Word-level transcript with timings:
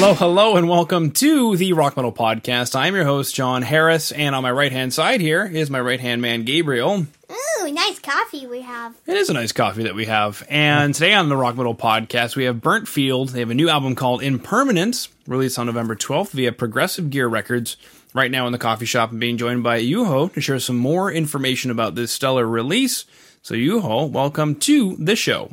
Hello, 0.00 0.14
hello, 0.14 0.56
and 0.56 0.68
welcome 0.68 1.10
to 1.10 1.56
the 1.56 1.72
Rock 1.72 1.96
Metal 1.96 2.12
Podcast. 2.12 2.76
I'm 2.76 2.94
your 2.94 3.02
host, 3.02 3.34
Jon 3.34 3.62
Harris, 3.62 4.12
and 4.12 4.32
on 4.32 4.44
my 4.44 4.52
right 4.52 4.70
hand 4.70 4.94
side 4.94 5.20
here 5.20 5.44
is 5.44 5.70
my 5.70 5.80
right 5.80 5.98
hand 5.98 6.22
man, 6.22 6.44
Gabriel. 6.44 7.04
Ooh, 7.32 7.72
nice 7.72 7.98
coffee 7.98 8.46
we 8.46 8.60
have. 8.60 8.94
It 9.08 9.16
is 9.16 9.28
a 9.28 9.32
nice 9.32 9.50
coffee 9.50 9.82
that 9.82 9.96
we 9.96 10.04
have. 10.04 10.46
And 10.48 10.94
today 10.94 11.14
on 11.14 11.28
the 11.28 11.36
Rock 11.36 11.56
Metal 11.56 11.74
Podcast, 11.74 12.36
we 12.36 12.44
have 12.44 12.58
Burntfield. 12.58 13.32
They 13.32 13.40
have 13.40 13.50
a 13.50 13.54
new 13.54 13.68
album 13.68 13.96
called 13.96 14.22
Impermanence, 14.22 15.08
released 15.26 15.58
on 15.58 15.66
November 15.66 15.96
12th 15.96 16.30
via 16.30 16.52
Progressive 16.52 17.10
Gear 17.10 17.26
Records. 17.26 17.76
Right 18.14 18.30
now 18.30 18.46
in 18.46 18.52
the 18.52 18.58
coffee 18.58 18.86
shop, 18.86 19.10
and 19.10 19.18
being 19.18 19.36
joined 19.36 19.64
by 19.64 19.82
Juho 19.82 20.32
to 20.32 20.40
share 20.40 20.60
some 20.60 20.78
more 20.78 21.10
information 21.10 21.72
about 21.72 21.96
this 21.96 22.12
stellar 22.12 22.46
release. 22.46 23.04
So, 23.42 23.56
Juho, 23.56 24.08
welcome 24.08 24.54
to 24.60 24.94
the 24.94 25.16
show. 25.16 25.50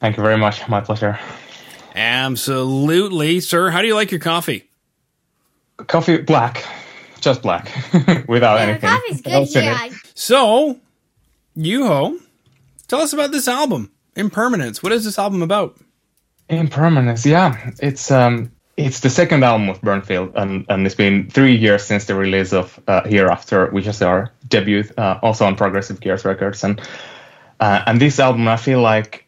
Thank 0.00 0.16
you 0.16 0.24
very 0.24 0.36
much. 0.36 0.68
My 0.68 0.80
pleasure. 0.80 1.20
Absolutely, 1.96 3.40
sir. 3.40 3.70
How 3.70 3.80
do 3.80 3.88
you 3.88 3.94
like 3.94 4.10
your 4.10 4.20
coffee? 4.20 4.68
Coffee 5.86 6.18
black, 6.18 6.64
just 7.20 7.42
black, 7.42 7.66
without 8.28 8.56
Yeah, 8.56 8.62
anything. 8.62 8.90
coffee's 8.90 9.22
else 9.26 9.52
good. 9.54 9.64
in 9.64 9.70
it. 9.70 9.72
Yeah, 9.72 9.88
So, 10.14 10.78
Juho, 11.56 12.18
tell 12.88 13.00
us 13.00 13.12
about 13.12 13.32
this 13.32 13.48
album, 13.48 13.90
Impermanence. 14.14 14.82
What 14.82 14.92
is 14.92 15.04
this 15.04 15.18
album 15.18 15.42
about? 15.42 15.78
Impermanence, 16.48 17.26
yeah. 17.26 17.70
It's 17.80 18.10
um, 18.10 18.52
it's 18.76 19.00
the 19.00 19.10
second 19.10 19.42
album 19.42 19.68
of 19.68 19.80
Burntfield, 19.80 20.32
and 20.36 20.64
and 20.68 20.86
it's 20.86 20.94
been 20.94 21.28
three 21.30 21.56
years 21.56 21.82
since 21.82 22.04
the 22.04 22.14
release 22.14 22.52
of 22.52 22.78
uh, 22.86 23.02
Hereafter, 23.06 23.66
which 23.70 23.86
is 23.86 24.00
our 24.02 24.30
debut, 24.48 24.84
uh, 24.96 25.18
also 25.22 25.44
on 25.46 25.56
Progressive 25.56 26.00
Gears 26.00 26.24
Records, 26.24 26.62
and 26.62 26.80
uh, 27.58 27.82
and 27.86 28.00
this 28.00 28.20
album, 28.20 28.46
I 28.48 28.56
feel 28.56 28.80
like. 28.80 29.25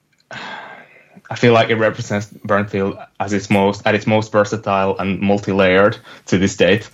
I 1.31 1.37
feel 1.37 1.53
like 1.53 1.69
it 1.69 1.77
represents 1.77 2.29
Burntfield 2.29 3.07
as 3.21 3.33
its 3.33 3.51
most 3.51 3.87
at 3.87 3.95
its 3.95 4.07
most 4.07 4.33
versatile 4.33 4.99
and 4.99 5.21
multi-layered 5.21 5.99
to 6.27 6.39
this 6.39 6.57
date. 6.57 6.89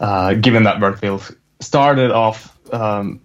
Uh, 0.00 0.34
given 0.34 0.64
that 0.64 0.76
Burntfield 0.76 1.34
started 1.60 2.10
off 2.10 2.56
um, 2.72 3.20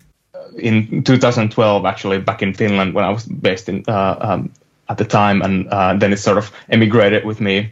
in 0.58 1.04
2012, 1.04 1.86
actually 1.86 2.20
back 2.20 2.42
in 2.42 2.54
Finland 2.54 2.94
when 2.94 3.06
I 3.06 3.10
was 3.10 3.26
based 3.26 3.70
in 3.70 3.84
uh, 3.88 4.18
um, 4.20 4.52
at 4.90 4.98
the 4.98 5.06
time, 5.06 5.42
and 5.42 5.68
uh, 5.68 5.96
then 5.96 6.12
it 6.12 6.18
sort 6.18 6.38
of 6.38 6.52
emigrated 6.70 7.24
with 7.26 7.40
me. 7.40 7.72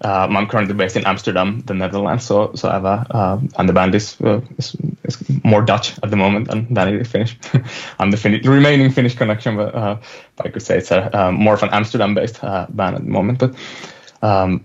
Um, 0.00 0.36
I'm 0.36 0.46
currently 0.48 0.74
based 0.74 0.96
in 0.96 1.06
Amsterdam, 1.06 1.60
the 1.60 1.72
Netherlands, 1.72 2.24
so 2.24 2.52
so 2.54 2.68
I 2.68 2.72
have 2.74 2.84
a 2.84 3.06
uh, 3.10 3.40
and 3.58 3.68
the 3.68 3.72
band 3.72 3.94
is, 3.94 4.20
uh, 4.20 4.40
is, 4.58 4.76
is 5.04 5.44
more 5.44 5.62
Dutch 5.62 5.96
at 6.02 6.10
the 6.10 6.16
moment 6.16 6.48
than, 6.48 6.74
than 6.74 6.88
it 6.88 7.00
is 7.00 7.08
Finnish. 7.08 7.38
I'm 7.98 8.10
the, 8.10 8.16
the 8.16 8.50
remaining 8.50 8.90
Finnish 8.90 9.14
connection, 9.14 9.56
but, 9.56 9.74
uh, 9.74 9.96
but 10.36 10.46
I 10.46 10.50
could 10.50 10.62
say 10.62 10.78
it's 10.78 10.90
a, 10.90 11.16
uh, 11.16 11.30
more 11.30 11.54
of 11.54 11.62
an 11.62 11.70
Amsterdam-based 11.72 12.42
uh, 12.42 12.66
band 12.70 12.96
at 12.96 13.04
the 13.04 13.10
moment. 13.10 13.38
But 13.38 13.54
um, 14.20 14.64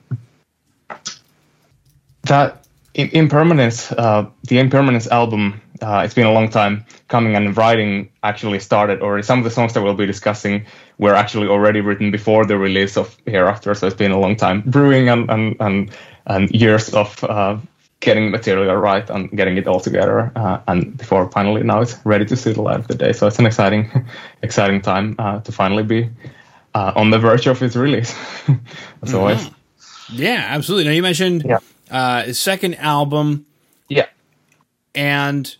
that 2.23 2.65
impermanence 2.95 3.89
the 3.89 4.31
impermanence 4.49 5.07
album 5.07 5.61
uh, 5.81 6.01
it's 6.05 6.13
been 6.13 6.25
a 6.25 6.31
long 6.31 6.49
time 6.49 6.85
coming 7.07 7.35
and 7.35 7.55
writing 7.57 8.09
actually 8.23 8.59
started 8.59 9.01
already 9.01 9.23
some 9.23 9.37
of 9.39 9.43
the 9.43 9.51
songs 9.51 9.73
that 9.73 9.81
we'll 9.81 9.93
be 9.93 10.05
discussing 10.05 10.65
were 10.97 11.15
actually 11.15 11.47
already 11.47 11.81
written 11.81 12.11
before 12.11 12.45
the 12.45 12.57
release 12.57 12.97
of 12.97 13.15
hereafter 13.25 13.73
so 13.73 13.87
it's 13.87 13.95
been 13.95 14.11
a 14.11 14.19
long 14.19 14.35
time 14.35 14.61
brewing 14.65 15.09
and 15.09 15.29
and 15.29 15.55
and, 15.59 15.91
and 16.27 16.49
years 16.51 16.93
of 16.93 17.23
uh, 17.23 17.57
getting 18.01 18.31
material 18.31 18.75
right 18.75 19.09
and 19.09 19.29
getting 19.31 19.57
it 19.57 19.67
all 19.67 19.79
together 19.79 20.31
uh, 20.35 20.59
and 20.67 20.97
before 20.97 21.29
finally 21.31 21.63
now 21.63 21.81
it's 21.81 21.97
ready 22.05 22.25
to 22.25 22.35
see 22.35 22.53
the 22.53 22.61
light 22.61 22.79
of 22.79 22.87
the 22.87 22.95
day. 22.95 23.11
So 23.13 23.27
it's 23.27 23.39
an 23.39 23.45
exciting 23.45 23.89
exciting 24.41 24.81
time 24.81 25.15
uh, 25.19 25.39
to 25.41 25.51
finally 25.51 25.83
be 25.83 26.09
uh, 26.75 26.93
on 26.95 27.09
the 27.09 27.19
verge 27.19 27.47
of 27.47 27.61
its 27.61 27.75
release. 27.75 28.15
As 29.03 29.13
always. 29.13 29.49
Yeah, 30.11 30.45
absolutely. 30.47 30.85
Now, 30.85 30.91
you 30.95 31.01
mentioned 31.01 31.43
Yeah. 31.45 31.59
uh, 31.91 32.23
his 32.23 32.39
second 32.39 32.75
album, 32.75 33.45
yeah. 33.89 34.05
And 34.95 35.55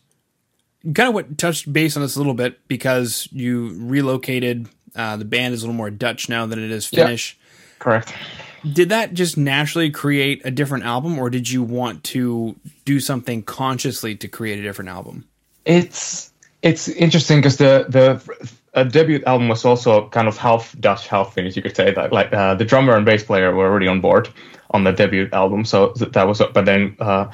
kind 0.84 1.09
of 1.09 1.13
what 1.13 1.38
touched 1.38 1.72
base 1.72 1.95
on 1.95 2.01
this 2.01 2.16
a 2.16 2.19
little 2.19 2.34
bit 2.34 2.67
because 2.67 3.28
you 3.31 3.73
relocated. 3.78 4.67
Uh, 4.95 5.17
the 5.17 5.25
band 5.25 5.53
is 5.53 5.62
a 5.62 5.66
little 5.66 5.75
more 5.75 5.91
Dutch 5.91 6.29
now 6.29 6.45
than 6.45 6.57
it 6.59 6.72
is. 6.72 6.88
Finnish. 6.88 7.38
correct 7.78 8.13
Did 8.73 8.90
that 8.90 9.13
just 9.13 9.38
naturally 9.38 9.91
create 9.91 10.41
a 10.44 10.51
different 10.51 10.84
album, 10.84 11.19
or 11.19 11.29
did 11.29 11.50
you 11.50 11.62
want 11.62 12.03
to 12.06 12.56
do 12.85 13.00
something 13.00 13.44
consciously 13.44 14.16
to 14.16 14.28
create 14.28 14.59
a 14.59 14.63
different 14.63 14.90
album? 14.90 15.25
it's 15.69 16.31
it's 16.62 16.88
interesting 16.88 17.38
because 17.40 17.57
the 17.57 17.85
the 17.88 18.50
uh, 18.73 18.84
debut 18.84 19.23
album 19.25 19.47
was 19.47 19.63
also 19.63 20.09
kind 20.09 20.28
of 20.28 20.38
half 20.38 20.75
Dutch, 20.79 21.07
half 21.07 21.34
Finnish. 21.34 21.56
You 21.56 21.61
could 21.61 21.75
say 21.75 21.94
that 21.94 22.11
like 22.11 22.34
uh, 22.34 22.56
the 22.56 22.66
drummer 22.66 22.96
and 22.96 23.06
bass 23.06 23.23
player 23.23 23.53
were 23.53 23.66
already 23.66 23.88
on 23.88 24.01
board 24.01 24.29
on 24.72 24.84
the 24.84 24.91
debut 24.91 25.29
album, 25.31 25.63
so 25.63 25.94
that 25.96 26.28
was. 26.28 26.41
But 26.53 26.66
then 26.66 26.97
uh, 27.00 27.29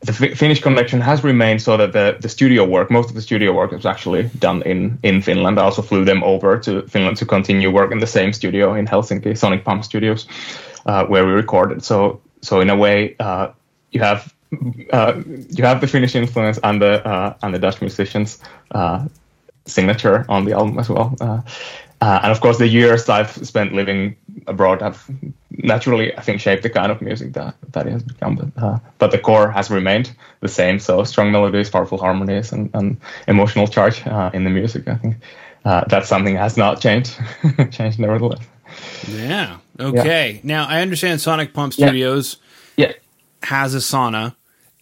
the 0.00 0.12
Fi- 0.12 0.34
Finnish 0.34 0.60
connection 0.62 1.00
has 1.00 1.24
remained, 1.24 1.62
so 1.62 1.76
that 1.76 1.92
the 1.92 2.16
the 2.20 2.28
studio 2.28 2.64
work, 2.64 2.90
most 2.90 3.08
of 3.08 3.14
the 3.14 3.22
studio 3.22 3.52
work, 3.52 3.72
was 3.72 3.86
actually 3.86 4.30
done 4.38 4.62
in 4.62 4.98
in 5.02 5.22
Finland. 5.22 5.58
I 5.58 5.62
also 5.62 5.82
flew 5.82 6.04
them 6.04 6.22
over 6.22 6.58
to 6.58 6.82
Finland 6.88 7.16
to 7.18 7.26
continue 7.26 7.70
work 7.70 7.92
in 7.92 7.98
the 7.98 8.06
same 8.06 8.32
studio 8.32 8.74
in 8.74 8.86
Helsinki, 8.86 9.36
Sonic 9.36 9.64
Pump 9.64 9.84
Studios, 9.84 10.26
uh, 10.86 11.04
where 11.06 11.26
we 11.26 11.32
recorded. 11.32 11.84
So 11.84 12.20
so 12.42 12.60
in 12.60 12.70
a 12.70 12.76
way, 12.76 13.16
uh, 13.18 13.48
you 13.90 14.00
have 14.00 14.32
uh, 14.92 15.22
you 15.26 15.64
have 15.64 15.80
the 15.80 15.86
Finnish 15.86 16.14
influence 16.14 16.58
and 16.62 16.80
the 16.80 17.06
uh, 17.06 17.34
and 17.42 17.54
the 17.54 17.58
Dutch 17.58 17.80
musicians 17.80 18.38
uh, 18.70 19.06
signature 19.68 20.24
on 20.28 20.44
the 20.44 20.52
album 20.52 20.78
as 20.78 20.88
well. 20.88 21.14
Uh, 21.20 21.40
uh, 22.00 22.20
and 22.22 22.30
of 22.32 22.40
course, 22.40 22.58
the 22.58 22.68
years 22.68 23.08
I've 23.08 23.30
spent 23.46 23.74
living 23.74 24.16
abroad 24.46 24.82
have 24.82 25.04
naturally, 25.50 26.16
I 26.16 26.20
think, 26.20 26.40
shaped 26.40 26.62
the 26.62 26.70
kind 26.70 26.92
of 26.92 27.02
music 27.02 27.32
that 27.32 27.54
that 27.72 27.86
it 27.86 27.92
has 27.92 28.02
become. 28.04 28.36
But, 28.36 28.62
uh, 28.62 28.78
but 28.98 29.10
the 29.10 29.18
core 29.18 29.50
has 29.50 29.68
remained 29.70 30.12
the 30.40 30.48
same. 30.48 30.78
So 30.78 31.02
strong 31.04 31.32
melodies, 31.32 31.70
powerful 31.70 31.98
harmonies, 31.98 32.52
and, 32.52 32.70
and 32.74 32.96
emotional 33.26 33.66
charge 33.66 34.06
uh, 34.06 34.30
in 34.32 34.44
the 34.44 34.50
music. 34.50 34.86
I 34.86 34.94
think 34.94 35.16
uh, 35.64 35.84
that's 35.88 36.08
something 36.08 36.34
that 36.34 36.40
has 36.42 36.56
not 36.56 36.80
changed. 36.80 37.18
changed 37.72 37.98
nevertheless. 37.98 38.44
Yeah. 39.08 39.58
Okay. 39.80 40.40
Now 40.44 40.66
I 40.68 40.82
understand 40.82 41.20
Sonic 41.20 41.52
Pump 41.52 41.72
Yeah. 41.76 41.86
Studios 41.88 42.36
Yeah. 42.76 42.92
has 43.42 43.74
a 43.74 43.78
sauna. 43.78 44.34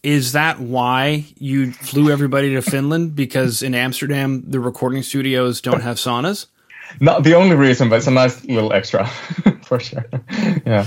Is 0.07 0.33
that 0.33 0.61
why 0.61 1.25
you 1.37 1.73
flew 1.73 2.13
everybody 2.13 2.55
to 2.55 2.63
Finland? 2.63 3.17
Because 3.17 3.61
in 3.65 3.75
Amsterdam, 3.75 4.45
the 4.47 4.61
recording 4.61 5.03
studios 5.03 5.61
don't 5.61 5.83
have 5.83 5.97
saunas. 5.97 6.47
Not 7.01 7.25
the 7.25 7.35
only 7.35 7.57
reason, 7.57 7.89
but 7.89 7.97
it's 7.97 8.07
a 8.07 8.13
nice 8.13 8.45
little 8.45 8.73
extra 8.73 9.07
for 9.63 9.81
sure. 9.81 10.05
yeah. 10.65 10.87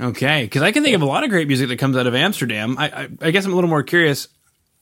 Okay, 0.00 0.44
because 0.44 0.62
I 0.62 0.72
can 0.72 0.82
think 0.82 0.96
of 0.96 1.02
a 1.02 1.04
lot 1.04 1.22
of 1.22 1.28
great 1.28 1.46
music 1.48 1.68
that 1.68 1.78
comes 1.78 1.94
out 1.98 2.06
of 2.06 2.14
Amsterdam. 2.14 2.78
I, 2.78 2.84
I, 2.86 3.08
I 3.20 3.30
guess 3.30 3.44
I'm 3.44 3.52
a 3.52 3.54
little 3.54 3.68
more 3.68 3.82
curious. 3.82 4.28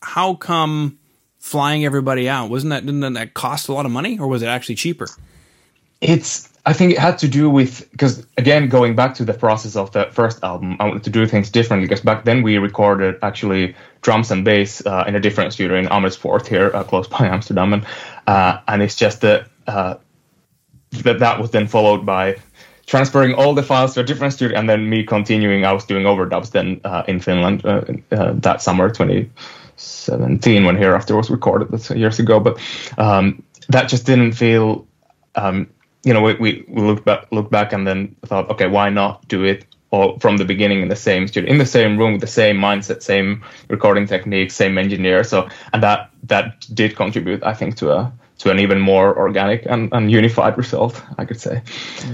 How 0.00 0.34
come 0.34 1.00
flying 1.40 1.84
everybody 1.84 2.28
out 2.28 2.48
wasn't 2.48 2.70
that 2.70 2.86
didn't 2.86 3.14
that 3.14 3.34
cost 3.34 3.68
a 3.68 3.72
lot 3.72 3.86
of 3.86 3.90
money, 3.90 4.20
or 4.20 4.28
was 4.28 4.42
it 4.42 4.46
actually 4.46 4.76
cheaper? 4.76 5.08
it's 6.00 6.48
i 6.66 6.72
think 6.72 6.92
it 6.92 6.98
had 6.98 7.18
to 7.18 7.28
do 7.28 7.48
with 7.48 7.90
because 7.90 8.26
again 8.36 8.68
going 8.68 8.94
back 8.94 9.14
to 9.14 9.24
the 9.24 9.34
process 9.34 9.76
of 9.76 9.90
the 9.92 10.04
first 10.12 10.42
album 10.42 10.76
i 10.80 10.84
wanted 10.84 11.04
to 11.04 11.10
do 11.10 11.26
things 11.26 11.50
differently 11.50 11.86
because 11.86 12.00
back 12.00 12.24
then 12.24 12.42
we 12.42 12.58
recorded 12.58 13.16
actually 13.22 13.74
drums 14.02 14.30
and 14.30 14.44
bass 14.44 14.84
uh, 14.86 15.04
in 15.06 15.14
a 15.14 15.20
different 15.20 15.52
studio 15.52 15.78
in 15.78 15.88
amersfoort 15.88 16.46
here 16.46 16.70
uh, 16.74 16.84
close 16.84 17.08
by 17.08 17.26
amsterdam 17.26 17.72
and 17.72 17.86
uh, 18.26 18.60
and 18.68 18.82
it's 18.82 18.96
just 18.96 19.20
that 19.20 19.46
uh, 19.66 19.94
that 20.90 21.20
that 21.20 21.40
was 21.40 21.50
then 21.50 21.66
followed 21.66 22.04
by 22.04 22.36
transferring 22.90 23.34
all 23.34 23.54
the 23.54 23.62
files 23.62 23.94
to 23.94 24.00
a 24.00 24.02
different 24.02 24.32
studio 24.32 24.58
and 24.58 24.68
then 24.68 24.90
me 24.90 25.04
continuing. 25.04 25.64
I 25.64 25.72
was 25.72 25.84
doing 25.84 26.04
overdubs 26.04 26.50
then 26.50 26.80
uh, 26.84 27.04
in 27.06 27.20
finland 27.20 27.64
uh, 27.64 27.84
that 28.10 28.60
summer 28.60 28.90
2017 28.90 30.64
when 30.64 30.76
hereafter 30.76 31.16
was 31.16 31.30
recorded 31.30 31.68
that's 31.70 31.90
years 31.90 32.18
ago 32.18 32.40
but 32.40 32.58
um, 32.98 33.44
that 33.68 33.88
just 33.88 34.06
didn't 34.06 34.32
feel 34.32 34.88
um, 35.36 35.68
you 36.02 36.14
know, 36.14 36.22
we, 36.22 36.34
we, 36.34 36.64
looked 36.68 37.04
back, 37.04 37.26
looked 37.30 37.50
back 37.50 37.72
and 37.72 37.86
then 37.86 38.16
thought, 38.24 38.50
okay, 38.50 38.66
why 38.66 38.90
not 38.90 39.26
do 39.28 39.44
it 39.44 39.66
all 39.90 40.18
from 40.18 40.36
the 40.36 40.44
beginning 40.44 40.82
in 40.82 40.88
the 40.88 40.96
same 40.96 41.26
studio, 41.26 41.50
in 41.50 41.58
the 41.58 41.66
same 41.66 41.98
room, 41.98 42.12
with 42.12 42.20
the 42.20 42.26
same 42.26 42.56
mindset, 42.56 43.02
same 43.02 43.42
recording 43.68 44.06
technique, 44.06 44.50
same 44.50 44.78
engineer. 44.78 45.24
So, 45.24 45.48
and 45.72 45.82
that 45.82 46.10
that 46.24 46.66
did 46.72 46.96
contribute, 46.96 47.42
I 47.42 47.54
think, 47.54 47.76
to 47.78 47.92
a 47.92 48.12
to 48.38 48.50
an 48.50 48.58
even 48.58 48.80
more 48.80 49.14
organic 49.18 49.66
and, 49.66 49.92
and 49.92 50.10
unified 50.10 50.56
result, 50.56 51.02
I 51.18 51.26
could 51.26 51.38
say. 51.38 51.62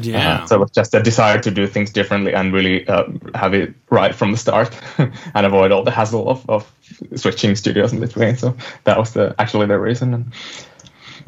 Yeah. 0.01 0.43
Uh, 0.43 0.47
so 0.47 0.57
it 0.57 0.59
was 0.59 0.71
just 0.73 0.93
a 0.93 1.01
desire 1.01 1.39
to 1.39 1.53
do 1.53 1.69
things 1.69 1.93
differently 1.93 2.35
and 2.35 2.53
really 2.53 2.87
uh, 2.89 3.05
have 3.37 3.55
it 3.55 3.75
right 3.91 4.13
from 4.13 4.33
the 4.33 4.37
start 4.37 4.77
and 4.99 5.47
avoid 5.47 5.71
all 5.71 5.85
the 5.85 5.93
hassle 5.93 6.29
of, 6.29 6.51
of 6.51 6.73
switching 7.15 7.55
studios 7.55 7.93
in 7.93 8.01
between. 8.01 8.37
So 8.37 8.57
that 8.83 8.99
was 8.99 9.13
the 9.13 9.37
actually 9.39 9.67
the 9.67 9.79
reason. 9.79 10.15
And, 10.15 10.33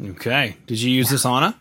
Okay. 0.01 0.55
Did 0.65 0.81
you 0.81 0.91
use 0.91 1.09
this, 1.09 1.25
sauna? 1.25 1.55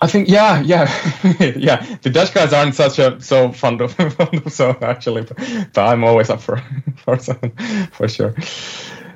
I 0.00 0.06
think 0.06 0.28
yeah, 0.28 0.60
yeah, 0.60 0.88
yeah. 1.40 1.96
The 2.02 2.10
Dutch 2.10 2.32
guys 2.32 2.52
aren't 2.52 2.74
such 2.74 2.98
a 2.98 3.20
so 3.20 3.52
fond 3.52 3.80
of 3.80 3.92
fond 4.14 4.46
of 4.46 4.52
so 4.52 4.76
actually, 4.80 5.22
but, 5.22 5.36
but 5.72 5.86
I'm 5.86 6.04
always 6.04 6.30
up 6.30 6.40
for 6.40 6.62
for 6.96 7.18
something 7.18 7.52
for 7.92 8.08
sure. 8.08 8.34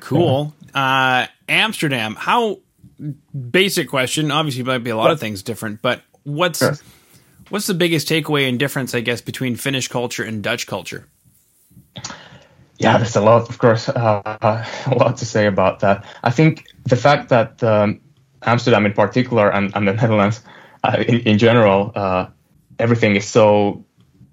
Cool. 0.01 0.53
Uh, 0.73 1.27
Amsterdam. 1.47 2.15
How 2.15 2.59
basic 3.49 3.89
question? 3.89 4.31
Obviously, 4.31 4.63
might 4.63 4.79
be 4.79 4.89
a 4.89 4.97
lot 4.97 5.11
of 5.11 5.19
things 5.19 5.43
different, 5.43 5.81
but 5.81 6.01
what's 6.23 6.59
Sure. 6.59 6.75
What's 7.49 7.67
the 7.67 7.73
biggest 7.73 8.07
takeaway 8.07 8.49
and 8.49 8.57
difference, 8.57 8.95
I 8.95 9.01
guess, 9.01 9.21
between 9.21 9.55
Finnish 9.55 9.87
culture 9.87 10.23
and 10.23 10.41
Dutch 10.41 10.65
culture? 10.65 11.07
Yeah, 12.79 12.97
there's 12.97 13.15
a 13.15 13.21
lot, 13.21 13.47
of 13.47 13.59
course, 13.59 13.89
uh, 13.89 14.65
a 14.87 14.95
lot 14.95 15.17
to 15.17 15.25
say 15.25 15.45
about 15.45 15.81
that. 15.81 16.03
I 16.23 16.31
think 16.31 16.65
the 16.85 16.95
fact 16.95 17.29
that 17.29 17.61
um, 17.61 18.01
Amsterdam 18.41 18.85
in 18.85 18.93
particular 18.93 19.51
and, 19.51 19.71
and 19.75 19.87
the 19.87 19.93
Netherlands 19.93 20.41
uh, 20.83 21.03
in, 21.07 21.19
in, 21.21 21.37
general, 21.37 21.91
uh, 21.95 22.27
everything 22.79 23.15
is 23.15 23.27
so 23.27 23.85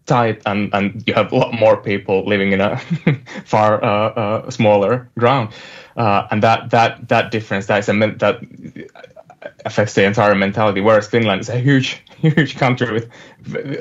tight 0.07 0.43
and, 0.47 0.75
and 0.75 1.05
you 1.07 1.15
have 1.15 1.33
a 1.33 1.37
lot 1.37 1.53
more 1.55 1.77
people 1.77 2.27
living 2.27 2.53
in 2.53 2.61
a 2.61 2.77
far 3.45 3.83
uh, 3.85 3.89
uh, 3.89 4.51
smaller 4.51 5.09
ground. 5.19 5.51
Uh, 5.97 6.27
and 6.31 6.43
that, 6.43 6.71
that, 6.71 7.09
that 7.09 7.31
difference, 7.31 7.67
that, 7.67 7.79
is 7.81 7.89
a, 7.89 7.93
that 7.93 8.41
affects 9.65 9.95
the 9.95 10.05
entire 10.05 10.35
mentality. 10.35 10.81
Whereas 10.81 11.09
Finland 11.09 11.41
is 11.41 11.49
a 11.49 11.59
huge, 11.59 12.03
huge 12.17 12.57
country 12.57 12.93
with 12.93 13.09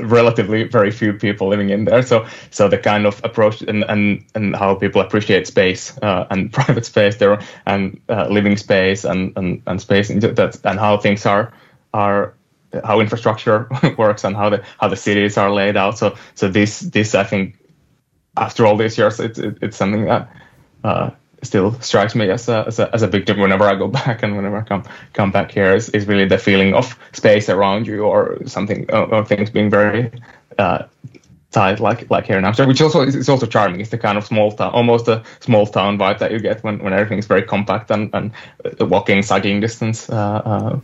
relatively 0.02 0.64
very 0.64 0.92
few 0.92 1.14
people 1.14 1.48
living 1.48 1.70
in 1.70 1.86
there. 1.86 2.02
So, 2.02 2.26
so 2.52 2.68
the 2.68 2.78
kind 2.78 3.06
of 3.06 3.22
approach 3.24 3.62
and 3.62 3.84
and, 3.84 4.26
and 4.36 4.56
how 4.56 4.76
people 4.76 5.02
appreciate 5.02 5.48
space 5.48 5.98
uh, 6.02 6.26
and 6.30 6.52
private 6.60 6.86
space 6.86 7.18
there 7.18 7.40
and 7.66 8.00
uh, 8.10 8.28
living 8.30 8.58
space 8.58 9.04
and 9.04 9.34
and, 9.38 9.62
and 9.66 9.82
space 9.82 10.10
and 10.10 10.22
that 10.22 10.60
and 10.64 10.80
how 10.80 10.98
things 10.98 11.26
are 11.26 11.52
are 11.94 12.34
how 12.84 13.00
infrastructure 13.00 13.68
works 13.98 14.24
and 14.24 14.36
how 14.36 14.50
the 14.50 14.64
how 14.80 14.88
the 14.88 14.96
cities 14.96 15.38
are 15.38 15.52
laid 15.52 15.78
out. 15.78 15.98
So 15.98 16.16
so 16.36 16.48
this 16.48 16.80
this 16.80 17.16
I 17.16 17.24
think 17.24 17.56
after 18.38 18.66
all 18.66 18.78
these 18.78 18.98
years, 18.98 19.20
it's 19.20 19.40
it, 19.40 19.58
it's 19.62 19.78
something 19.78 20.06
that. 20.06 20.30
Uh, 20.84 21.12
still 21.42 21.72
strikes 21.80 22.16
me 22.16 22.30
as 22.30 22.50
a, 22.50 22.66
as 22.68 22.80
a, 22.80 22.94
as 22.94 23.02
a 23.02 23.08
big 23.08 23.26
difference 23.26 23.44
whenever 23.44 23.64
I 23.64 23.76
go 23.76 23.88
back 24.02 24.24
and 24.24 24.36
whenever 24.36 24.58
I 24.58 24.64
come 24.64 24.84
come 25.14 25.32
back 25.32 25.52
here 25.52 25.74
is, 25.74 25.90
is 25.90 26.06
really 26.06 26.26
the 26.26 26.38
feeling 26.38 26.74
of 26.74 26.98
space 27.14 27.50
around 27.50 27.88
you 27.88 28.04
or 28.04 28.46
something 28.46 28.90
or 28.92 29.24
things 29.26 29.50
being 29.50 29.70
very 29.70 30.12
uh, 30.58 30.84
tight 31.52 31.80
like 31.80 32.10
like 32.10 32.26
here 32.26 32.38
in 32.38 32.46
Amsterdam, 32.46 32.68
which 32.68 32.82
also 32.82 33.02
is, 33.02 33.30
also 33.30 33.46
charming. 33.46 33.80
It's 33.82 33.90
the 33.90 33.98
kind 33.98 34.18
of 34.18 34.26
small 34.26 34.52
town, 34.52 34.72
almost 34.72 35.08
a 35.08 35.24
small 35.40 35.66
town 35.66 35.98
vibe 35.98 36.20
that 36.20 36.32
you 36.32 36.40
get 36.40 36.64
when, 36.64 36.80
when 36.84 36.94
everything 36.94 37.18
is 37.18 37.26
very 37.26 37.44
compact 37.44 37.90
and, 37.92 38.14
and 38.14 38.32
walking, 38.80 39.24
cycling 39.24 39.60
distance 39.60 40.10
uh, 40.10 40.80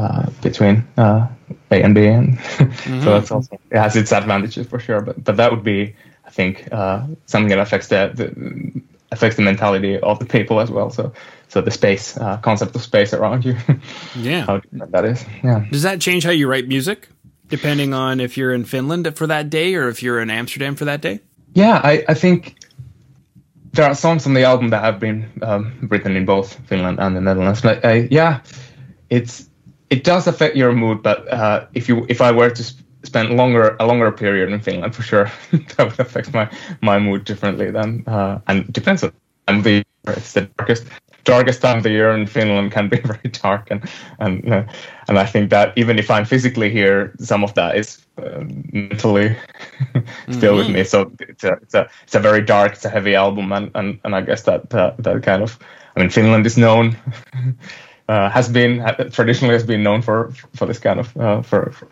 uh, 0.00 0.30
between 0.42 0.84
uh, 0.96 1.28
A 1.70 1.82
and 1.82 1.94
B, 1.94 2.06
and 2.18 2.38
mm-hmm. 2.38 3.02
so 3.02 3.10
that's 3.12 3.30
also 3.30 3.58
it 3.70 3.78
has 3.78 3.96
its 3.96 4.12
advantages 4.12 4.66
for 4.66 4.78
sure. 4.78 5.00
But 5.00 5.22
but 5.22 5.36
that 5.36 5.50
would 5.50 5.64
be 5.64 5.94
I 6.24 6.30
think 6.30 6.68
uh, 6.72 7.06
something 7.26 7.48
that 7.48 7.58
affects 7.58 7.88
the, 7.88 8.12
the 8.14 8.82
affects 9.12 9.36
the 9.36 9.42
mentality 9.42 9.98
of 9.98 10.18
the 10.18 10.26
people 10.26 10.60
as 10.60 10.70
well. 10.70 10.90
So, 10.90 11.12
so 11.48 11.60
the 11.60 11.70
space 11.70 12.16
uh, 12.16 12.36
concept 12.38 12.74
of 12.76 12.82
space 12.82 13.12
around 13.12 13.44
you. 13.44 13.56
yeah, 14.16 14.46
how 14.46 14.62
that 14.72 15.04
is. 15.04 15.24
Yeah. 15.42 15.64
Does 15.70 15.82
that 15.82 16.00
change 16.00 16.24
how 16.24 16.30
you 16.30 16.48
write 16.48 16.68
music, 16.68 17.08
depending 17.48 17.92
on 17.92 18.20
if 18.20 18.36
you're 18.36 18.54
in 18.54 18.64
Finland 18.64 19.12
for 19.16 19.26
that 19.26 19.50
day 19.50 19.74
or 19.74 19.88
if 19.88 20.02
you're 20.02 20.20
in 20.20 20.30
Amsterdam 20.30 20.76
for 20.76 20.84
that 20.84 21.00
day? 21.00 21.20
Yeah, 21.54 21.80
I, 21.82 22.04
I 22.08 22.14
think 22.14 22.54
there 23.72 23.84
are 23.84 23.94
songs 23.94 24.26
on 24.26 24.34
the 24.34 24.44
album 24.44 24.70
that 24.70 24.84
have 24.84 25.00
been 25.00 25.28
um, 25.42 25.88
written 25.90 26.16
in 26.16 26.24
both 26.24 26.54
Finland 26.68 27.00
and 27.00 27.16
the 27.16 27.20
Netherlands. 27.20 27.64
Like, 27.64 27.84
uh, 27.84 28.06
yeah, 28.08 28.40
it's 29.08 29.49
it 29.90 30.04
does 30.04 30.26
affect 30.26 30.56
your 30.56 30.72
mood. 30.72 31.02
But 31.02 31.28
uh, 31.32 31.66
if 31.74 31.88
you 31.88 32.06
if 32.08 32.20
I 32.20 32.32
were 32.32 32.50
to 32.50 32.64
sp- 32.64 32.86
spent 33.02 33.30
longer 33.30 33.76
a 33.80 33.86
longer 33.86 34.12
period 34.12 34.52
in 34.52 34.60
Finland 34.60 34.94
for 34.94 35.02
sure. 35.02 35.30
that 35.52 35.78
would 35.78 36.00
affect 36.00 36.32
my 36.32 36.48
my 36.80 36.98
mood 36.98 37.24
differently 37.24 37.70
than 37.70 38.04
uh, 38.06 38.38
and 38.46 38.72
depends 38.72 39.02
on 39.02 39.12
time 39.46 39.62
the 39.62 39.70
year. 39.70 39.84
It's 40.06 40.32
the 40.32 40.48
darkest 40.58 40.86
darkest 41.24 41.60
time 41.60 41.78
of 41.78 41.82
the 41.82 41.90
year 41.90 42.10
in 42.10 42.26
Finland 42.26 42.72
can 42.72 42.88
be 42.88 42.96
very 43.04 43.30
dark 43.42 43.70
and 43.70 43.88
and 44.18 44.52
uh, 44.52 44.64
and 45.08 45.18
I 45.18 45.26
think 45.26 45.50
that 45.50 45.76
even 45.76 45.98
if 45.98 46.10
I'm 46.10 46.24
physically 46.24 46.70
here, 46.70 47.12
some 47.18 47.44
of 47.44 47.54
that 47.54 47.76
is 47.76 48.06
uh, 48.18 48.44
mentally 48.72 49.36
still 50.30 50.54
mm-hmm. 50.54 50.56
with 50.56 50.70
me. 50.70 50.84
So 50.84 51.12
it's 51.20 51.44
a, 51.44 51.52
it's 51.62 51.74
a 51.74 51.88
it's 52.02 52.14
a 52.14 52.20
very 52.20 52.42
dark, 52.42 52.72
it's 52.72 52.84
a 52.84 52.90
heavy 52.90 53.14
album, 53.14 53.52
and 53.52 53.70
and, 53.74 53.98
and 54.04 54.14
I 54.14 54.20
guess 54.22 54.42
that 54.42 54.74
uh, 54.74 54.92
that 54.98 55.22
kind 55.22 55.42
of 55.42 55.58
I 55.96 56.00
mean 56.00 56.10
Finland 56.10 56.46
is 56.46 56.56
known. 56.56 56.96
Uh, 58.10 58.28
has 58.28 58.48
been 58.48 58.82
traditionally 59.12 59.54
has 59.54 59.62
been 59.62 59.84
known 59.84 60.02
for 60.02 60.32
for 60.56 60.66
this 60.66 60.80
kind 60.80 60.98
of 60.98 61.16
uh, 61.16 61.42
for, 61.42 61.70
for 61.70 61.86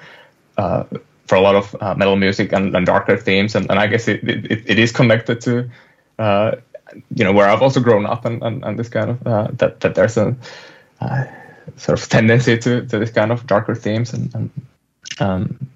uh, 0.57 0.83
for 1.29 1.37
a 1.37 1.41
lot 1.41 1.55
of 1.55 1.77
uh, 1.81 1.95
metal 1.95 2.17
music 2.17 2.53
and, 2.53 2.75
and, 2.75 2.87
darker 2.87 3.17
themes, 3.17 3.55
and, 3.55 3.71
and 3.71 3.79
I 3.79 3.87
guess 3.87 4.09
it, 4.09 4.29
it, 4.29 4.69
it 4.69 4.79
is 4.81 4.91
connected 4.91 5.41
to 5.43 5.71
uh, 6.19 6.57
you 7.15 7.23
know 7.23 7.31
where 7.31 7.49
I've 7.49 7.63
also 7.63 7.79
grown 7.79 8.05
up 8.05 8.25
and, 8.25 8.43
and, 8.43 8.65
and 8.65 8.77
this 8.77 8.89
kind 8.89 9.11
of 9.11 9.27
uh, 9.29 9.47
that 9.59 9.79
that 9.79 9.95
there's 9.95 10.17
a 10.17 10.35
sort 11.77 12.01
of 12.01 12.09
tendency 12.09 12.59
to, 12.59 12.85
to 12.87 12.99
this 12.99 13.13
kind 13.13 13.31
of 13.31 13.47
darker 13.47 13.77
themes. 13.77 14.13
And, 14.13 14.35
and 14.35 14.51
um, 15.21 15.69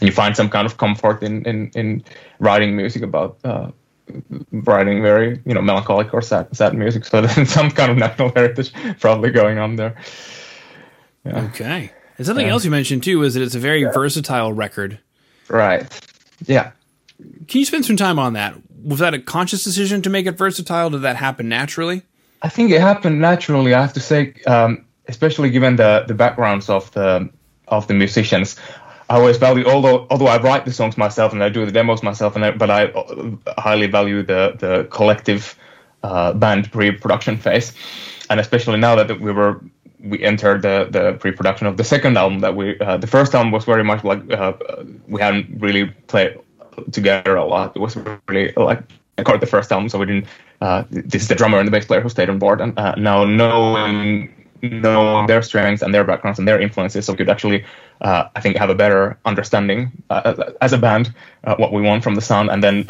and 0.00 0.08
you 0.08 0.12
find 0.12 0.34
some 0.34 0.50
kind 0.50 0.66
of 0.66 0.76
comfort 0.76 1.22
in 1.22 1.44
in, 1.46 1.70
in 1.76 2.02
writing 2.40 2.74
music 2.74 3.02
about 3.02 3.38
writing 4.52 5.02
very 5.02 5.40
you 5.46 5.54
know 5.54 5.62
melancholic 5.62 6.12
or 6.12 6.22
sad 6.22 6.54
sad 6.56 6.74
music. 6.74 7.04
So 7.04 7.20
there's 7.26 7.50
some 7.50 7.70
kind 7.70 7.90
of 7.90 7.96
national 7.96 8.32
heritage 8.34 8.72
probably 9.00 9.30
going 9.30 9.58
on 9.58 9.76
there. 9.76 9.96
Yeah. 11.24 11.44
Okay. 11.44 11.90
And 12.16 12.26
something 12.26 12.46
else 12.46 12.64
you 12.64 12.70
mentioned 12.70 13.02
too 13.02 13.22
is 13.22 13.34
that 13.34 13.42
it's 13.42 13.54
a 13.54 13.60
very 13.60 13.82
yeah. 13.82 13.92
versatile 13.92 14.52
record. 14.52 14.98
Right. 15.48 15.86
Yeah. 16.46 16.72
Can 17.18 17.60
you 17.60 17.64
spend 17.64 17.84
some 17.84 17.96
time 17.96 18.18
on 18.18 18.34
that? 18.34 18.54
Was 18.82 18.98
that 18.98 19.14
a 19.14 19.18
conscious 19.18 19.64
decision 19.64 20.02
to 20.02 20.10
make 20.10 20.26
it 20.26 20.32
versatile? 20.32 20.90
Did 20.90 21.02
that 21.02 21.16
happen 21.16 21.48
naturally? 21.48 22.02
I 22.42 22.48
think 22.48 22.70
it 22.70 22.80
happened 22.80 23.20
naturally. 23.20 23.72
I 23.72 23.80
have 23.80 23.94
to 23.94 24.00
say, 24.00 24.34
um, 24.46 24.84
especially 25.08 25.50
given 25.50 25.76
the 25.76 26.04
the 26.06 26.14
backgrounds 26.14 26.68
of 26.68 26.90
the 26.92 27.30
of 27.68 27.86
the 27.86 27.94
musicians. 27.94 28.56
I 29.14 29.18
always 29.18 29.36
value, 29.36 29.64
although 29.66 30.08
although 30.10 30.26
I 30.26 30.42
write 30.42 30.64
the 30.64 30.72
songs 30.72 30.98
myself 30.98 31.32
and 31.32 31.40
I 31.44 31.48
do 31.48 31.64
the 31.64 31.70
demos 31.70 32.02
myself, 32.02 32.34
and 32.34 32.44
I, 32.44 32.50
but 32.50 32.68
I 32.68 32.86
uh, 32.86 33.36
highly 33.58 33.86
value 33.86 34.24
the 34.24 34.56
the 34.58 34.88
collective 34.90 35.56
uh, 36.02 36.32
band 36.32 36.72
pre-production 36.72 37.36
phase, 37.36 37.72
and 38.28 38.40
especially 38.40 38.80
now 38.80 38.96
that 38.96 39.20
we 39.20 39.30
were 39.30 39.60
we 40.00 40.20
entered 40.24 40.62
the 40.62 40.88
the 40.90 41.12
pre-production 41.20 41.68
of 41.68 41.76
the 41.76 41.84
second 41.84 42.18
album 42.18 42.40
that 42.40 42.56
we 42.56 42.76
uh, 42.80 42.96
the 42.96 43.06
first 43.06 43.36
album 43.36 43.52
was 43.52 43.64
very 43.64 43.84
much 43.84 44.02
like 44.02 44.20
uh, 44.32 44.52
we 45.06 45.20
hadn't 45.20 45.46
really 45.60 45.86
played 46.08 46.36
together 46.90 47.36
a 47.36 47.44
lot. 47.44 47.76
It 47.76 47.78
was 47.78 47.96
really 48.26 48.52
like 48.56 48.82
I 49.16 49.22
called 49.22 49.42
the 49.42 49.46
first 49.46 49.70
album, 49.70 49.88
so 49.88 50.00
we 50.00 50.06
didn't. 50.06 50.26
Uh, 50.60 50.82
this 50.90 51.22
is 51.22 51.28
the 51.28 51.36
drummer 51.36 51.60
and 51.60 51.68
the 51.68 51.70
bass 51.70 51.86
player 51.86 52.00
who 52.00 52.08
stayed 52.08 52.30
on 52.30 52.40
board, 52.40 52.60
and 52.60 52.76
uh, 52.76 52.96
now 52.96 53.24
knowing 53.24 54.43
knowing 54.68 55.26
their 55.26 55.42
strengths 55.42 55.82
and 55.82 55.94
their 55.94 56.04
backgrounds 56.04 56.38
and 56.38 56.46
their 56.48 56.60
influences, 56.60 57.06
so 57.06 57.12
we 57.12 57.16
could 57.16 57.30
actually, 57.30 57.64
uh, 58.00 58.28
I 58.34 58.40
think, 58.40 58.56
have 58.56 58.70
a 58.70 58.74
better 58.74 59.18
understanding 59.24 59.90
uh, 60.10 60.52
as 60.60 60.72
a 60.72 60.78
band 60.78 61.12
what 61.42 61.72
we 61.72 61.82
want 61.82 62.02
from 62.02 62.14
the 62.14 62.20
sound, 62.20 62.50
and 62.50 62.62
then 62.62 62.86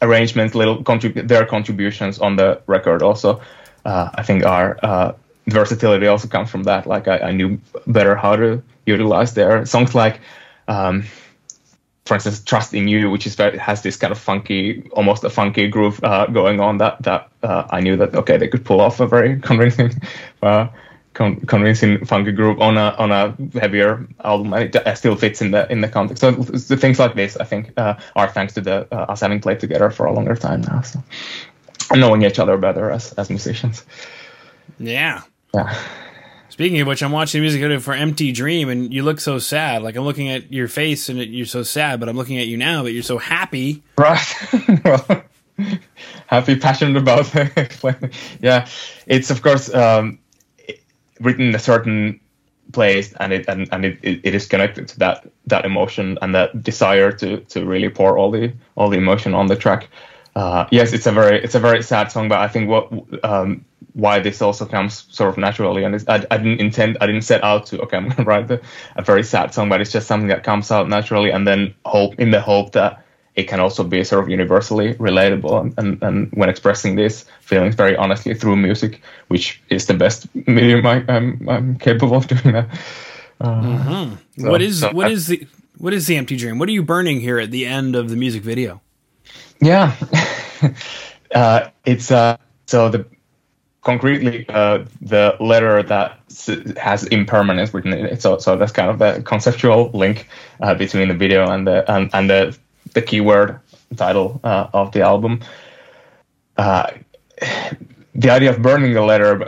arrangements, 0.00 0.54
little 0.54 0.82
contrib- 0.82 1.28
their 1.28 1.46
contributions 1.46 2.18
on 2.18 2.36
the 2.36 2.60
record 2.66 3.02
also. 3.02 3.40
I 3.84 4.22
think 4.22 4.44
are 4.44 5.14
versatility 5.46 6.06
also 6.06 6.28
comes 6.28 6.50
from 6.50 6.62
that. 6.64 6.86
Like 6.86 7.08
I, 7.08 7.18
I 7.18 7.32
knew 7.32 7.60
better 7.86 8.14
how 8.14 8.36
to 8.36 8.62
utilize 8.86 9.34
their 9.34 9.66
songs, 9.66 9.94
like 9.94 10.20
um, 10.68 11.04
for 12.04 12.14
instance, 12.14 12.40
"Trust 12.40 12.74
in 12.74 12.88
You," 12.88 13.10
which 13.10 13.26
is 13.26 13.34
very, 13.34 13.58
has 13.58 13.82
this 13.82 13.96
kind 13.96 14.10
of 14.12 14.18
funky, 14.18 14.88
almost 14.92 15.24
a 15.24 15.30
funky 15.30 15.68
groove 15.68 16.02
uh, 16.02 16.26
going 16.26 16.60
on. 16.60 16.78
That 16.78 17.02
that 17.02 17.28
uh, 17.42 17.64
I 17.70 17.80
knew 17.80 17.96
that 17.96 18.14
okay, 18.14 18.36
they 18.36 18.48
could 18.48 18.64
pull 18.64 18.80
off 18.80 19.00
a 19.00 19.06
very 19.06 19.40
convincing. 19.50 19.92
Uh, 20.42 20.68
con- 21.14 21.40
convincing 21.40 22.04
funky 22.04 22.32
groove 22.32 22.60
on 22.60 22.76
a 22.76 22.94
on 22.98 23.12
a 23.12 23.36
heavier 23.58 24.06
album, 24.24 24.52
and 24.52 24.74
it, 24.74 24.98
still 24.98 25.16
fits 25.16 25.40
in 25.42 25.50
the 25.50 25.70
in 25.70 25.80
the 25.80 25.88
context. 25.88 26.20
So 26.20 26.32
the 26.32 26.76
things 26.76 26.98
like 26.98 27.14
this, 27.14 27.36
I 27.36 27.44
think, 27.44 27.72
uh, 27.76 27.94
are 28.16 28.28
thanks 28.28 28.54
to 28.54 28.60
the 28.60 28.88
uh, 28.92 29.12
us 29.12 29.20
having 29.20 29.40
played 29.40 29.60
together 29.60 29.90
for 29.90 30.06
a 30.06 30.12
longer 30.12 30.36
time 30.36 30.62
now, 30.62 30.82
so 30.82 31.02
knowing 31.94 32.22
each 32.22 32.38
other 32.38 32.56
better 32.56 32.90
as 32.90 33.12
as 33.12 33.30
musicians. 33.30 33.84
Yeah, 34.78 35.22
yeah. 35.54 35.76
Speaking 36.52 36.82
of 36.82 36.86
which, 36.86 37.02
I'm 37.02 37.12
watching 37.12 37.40
the 37.40 37.44
music 37.44 37.62
video 37.62 37.80
for 37.80 37.94
Empty 37.94 38.30
Dream, 38.30 38.68
and 38.68 38.92
you 38.92 39.04
look 39.04 39.20
so 39.20 39.38
sad. 39.38 39.82
Like 39.82 39.96
I'm 39.96 40.04
looking 40.04 40.28
at 40.28 40.52
your 40.52 40.68
face, 40.68 41.08
and 41.08 41.18
you're 41.18 41.46
so 41.46 41.62
sad, 41.62 41.98
but 41.98 42.10
I'm 42.10 42.16
looking 42.18 42.36
at 42.36 42.46
you 42.46 42.58
now, 42.58 42.82
but 42.82 42.92
you're 42.92 43.02
so 43.02 43.16
happy. 43.16 43.82
Right. 43.96 44.20
well, 44.84 45.24
happy, 46.26 46.56
passionate 46.56 46.98
about 46.98 47.34
it. 47.34 48.12
yeah, 48.42 48.68
it's 49.06 49.30
of 49.30 49.40
course 49.40 49.72
um, 49.72 50.18
written 51.20 51.46
in 51.46 51.54
a 51.54 51.58
certain 51.58 52.20
place, 52.70 53.14
and 53.14 53.32
it 53.32 53.46
and, 53.48 53.66
and 53.72 53.86
it, 53.86 53.98
it 54.02 54.34
is 54.34 54.44
connected 54.44 54.88
to 54.88 54.98
that 54.98 55.26
that 55.46 55.64
emotion 55.64 56.18
and 56.20 56.34
that 56.34 56.62
desire 56.62 57.12
to 57.12 57.38
to 57.44 57.64
really 57.64 57.88
pour 57.88 58.18
all 58.18 58.30
the 58.30 58.52
all 58.74 58.90
the 58.90 58.98
emotion 58.98 59.32
on 59.32 59.46
the 59.46 59.56
track. 59.56 59.88
Uh, 60.34 60.66
yes, 60.70 60.92
it's 60.92 61.06
a 61.06 61.12
very 61.12 61.42
it's 61.42 61.54
a 61.54 61.60
very 61.60 61.82
sad 61.82 62.10
song, 62.10 62.28
but 62.28 62.38
I 62.38 62.48
think 62.48 62.68
what 62.68 62.90
um, 63.22 63.64
why 63.94 64.20
this 64.20 64.40
also 64.40 64.64
comes 64.64 65.06
sort 65.10 65.30
of 65.30 65.38
naturally. 65.38 65.84
And 65.84 66.02
I, 66.08 66.24
I, 66.30 66.36
didn't 66.36 66.60
intend, 66.60 66.98
I 67.00 67.06
didn't 67.06 67.22
set 67.22 67.44
out 67.44 67.66
to, 67.66 67.80
okay, 67.82 67.96
I'm 67.96 68.04
going 68.08 68.16
to 68.16 68.24
write 68.24 68.48
the, 68.48 68.60
a 68.96 69.02
very 69.02 69.22
sad 69.22 69.52
song, 69.54 69.68
but 69.68 69.80
it's 69.80 69.92
just 69.92 70.06
something 70.06 70.28
that 70.28 70.44
comes 70.44 70.70
out 70.70 70.88
naturally. 70.88 71.30
And 71.30 71.46
then 71.46 71.74
hope, 71.84 72.18
in 72.18 72.30
the 72.30 72.40
hope 72.40 72.72
that 72.72 73.04
it 73.34 73.44
can 73.44 73.60
also 73.60 73.82
be 73.82 74.04
sort 74.04 74.22
of 74.22 74.30
universally 74.30 74.94
relatable. 74.94 75.60
And, 75.60 75.74
and, 75.78 76.02
and 76.02 76.30
when 76.32 76.48
expressing 76.48 76.96
these 76.96 77.24
feelings 77.40 77.74
very 77.74 77.96
honestly 77.96 78.34
through 78.34 78.56
music, 78.56 79.00
which 79.28 79.62
is 79.68 79.86
the 79.86 79.94
best 79.94 80.32
medium 80.34 80.86
I, 80.86 80.96
am 80.96 81.08
I'm, 81.08 81.48
I'm 81.48 81.76
capable 81.76 82.16
of 82.16 82.26
doing 82.26 82.54
that. 82.54 82.68
Uh, 83.40 83.60
mm-hmm. 83.60 84.42
so, 84.42 84.50
what 84.50 84.62
is, 84.62 84.80
so 84.80 84.92
what 84.92 85.08
I, 85.08 85.10
is 85.10 85.26
the, 85.26 85.46
What 85.78 85.92
is 85.92 86.06
the 86.06 86.16
empty 86.16 86.36
dream? 86.36 86.58
What 86.58 86.68
are 86.68 86.72
you 86.72 86.82
burning 86.82 87.20
here 87.20 87.38
at 87.38 87.50
the 87.50 87.66
end 87.66 87.96
of 87.96 88.08
the 88.08 88.16
music 88.16 88.42
video? 88.42 88.80
Yeah, 89.62 89.94
uh, 91.34 91.70
it's 91.84 92.10
uh, 92.10 92.36
so 92.66 92.88
the 92.88 93.06
concretely 93.82 94.46
uh, 94.48 94.84
the 95.00 95.36
letter 95.40 95.82
that 95.84 96.20
has 96.76 97.04
impermanence 97.04 97.72
written 97.72 97.92
in 97.92 98.06
it. 98.06 98.22
So 98.22 98.38
so 98.38 98.56
that's 98.56 98.72
kind 98.72 98.90
of 98.90 98.98
the 98.98 99.22
conceptual 99.22 99.90
link 99.94 100.28
uh, 100.60 100.74
between 100.74 101.08
the 101.08 101.14
video 101.14 101.48
and 101.48 101.66
the 101.66 101.90
and, 101.90 102.10
and 102.12 102.28
the 102.28 102.58
the 102.94 103.02
keyword 103.02 103.60
title 103.96 104.40
uh, 104.44 104.68
of 104.74 104.92
the 104.92 105.02
album. 105.02 105.40
Uh, 106.56 106.90
the 108.14 108.30
idea 108.30 108.50
of 108.50 108.62
burning 108.62 108.94
the 108.94 109.02
letter, 109.02 109.40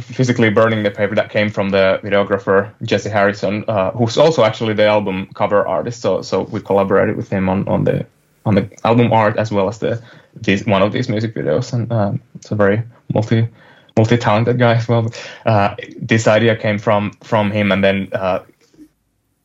physically 0.00 0.50
burning 0.50 0.84
the 0.84 0.90
paper, 0.90 1.16
that 1.16 1.30
came 1.30 1.50
from 1.50 1.70
the 1.70 2.00
videographer 2.04 2.72
Jesse 2.82 3.10
Harrison, 3.10 3.64
uh, 3.68 3.90
who's 3.92 4.18
also 4.18 4.44
actually 4.44 4.74
the 4.74 4.86
album 4.86 5.28
cover 5.34 5.66
artist. 5.66 6.00
So, 6.02 6.22
so 6.22 6.42
we 6.42 6.60
collaborated 6.60 7.16
with 7.16 7.28
him 7.28 7.48
on, 7.48 7.66
on 7.68 7.84
the 7.84 8.06
on 8.48 8.54
the 8.54 8.68
album 8.84 9.12
art 9.12 9.36
as 9.36 9.52
well 9.52 9.68
as 9.68 9.78
the 9.78 10.02
one 10.66 10.82
of 10.82 10.92
these 10.92 11.08
music 11.08 11.34
videos, 11.34 11.72
and 11.72 11.92
uh, 11.92 12.12
it's 12.34 12.50
a 12.50 12.54
very 12.54 12.82
multi 13.12 13.48
multi 13.96 14.16
talented 14.16 14.58
guy 14.58 14.74
as 14.74 14.88
well. 14.88 15.12
Uh, 15.44 15.74
this 16.00 16.26
idea 16.26 16.56
came 16.56 16.78
from 16.78 17.12
from 17.22 17.50
him, 17.50 17.70
and 17.72 17.84
then 17.84 18.08
uh, 18.12 18.40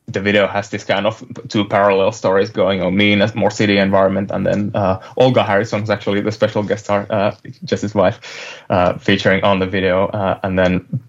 the 0.06 0.20
video 0.20 0.46
has 0.46 0.70
this 0.70 0.84
kind 0.84 1.06
of 1.06 1.22
two 1.48 1.64
parallel 1.64 2.12
stories 2.12 2.50
going 2.50 2.82
on 2.82 2.96
me 2.96 3.12
in 3.12 3.22
a 3.22 3.34
more 3.34 3.50
city 3.50 3.78
environment 3.78 4.30
and 4.30 4.46
then 4.46 4.70
uh, 4.74 5.00
olga 5.16 5.42
harrison 5.42 5.82
is 5.82 5.90
actually 5.90 6.20
the 6.20 6.30
special 6.30 6.62
guest 6.62 6.84
star 6.84 7.06
uh, 7.10 7.34
just 7.64 7.82
his 7.82 7.94
wife 7.94 8.20
uh, 8.68 8.98
featuring 8.98 9.42
on 9.42 9.60
the 9.60 9.66
video. 9.66 10.06
Uh, 10.06 10.38
and 10.42 10.58
then 10.58 11.00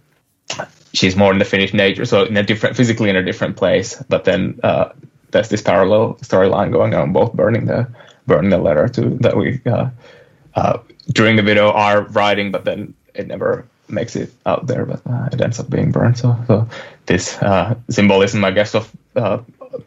she's 0.94 1.16
more 1.16 1.34
in 1.34 1.40
the 1.40 1.46
finnish 1.46 1.74
nature 1.74 2.06
so 2.06 2.24
in 2.24 2.38
a 2.38 2.44
different 2.44 2.76
physically 2.76 3.10
in 3.10 3.18
a 3.18 3.24
different 3.24 3.58
place 3.58 4.02
but 4.08 4.24
then 4.24 4.60
uh, 4.64 4.90
there's 5.36 5.50
this 5.50 5.62
parallel 5.62 6.16
storyline 6.22 6.72
going 6.72 6.94
on 6.94 7.14
both 7.14 7.34
burning 7.34 7.66
the 7.66 7.88
burning 8.26 8.50
the 8.50 8.58
letter 8.58 8.88
to 8.88 9.10
that 9.22 9.36
we 9.36 9.62
uh, 9.66 10.80
during 11.12 11.36
the 11.36 11.44
video 11.44 11.72
are 11.72 12.04
writing 12.18 12.52
but 12.52 12.66
then 12.66 12.94
it 13.14 13.28
never 13.28 13.68
makes 13.88 14.16
it 14.16 14.32
out 14.46 14.68
there, 14.68 14.86
but 14.86 15.02
uh, 15.06 15.30
it 15.32 15.42
ends 15.42 15.60
up 15.60 15.70
being 15.70 15.92
burned. 15.92 16.18
So, 16.18 16.38
so 16.48 16.68
this 17.06 17.38
uh, 17.42 17.76
symbolism, 17.90 18.44
I 18.44 18.52
guess, 18.52 18.76
of 18.76 18.92
uh, 19.16 19.40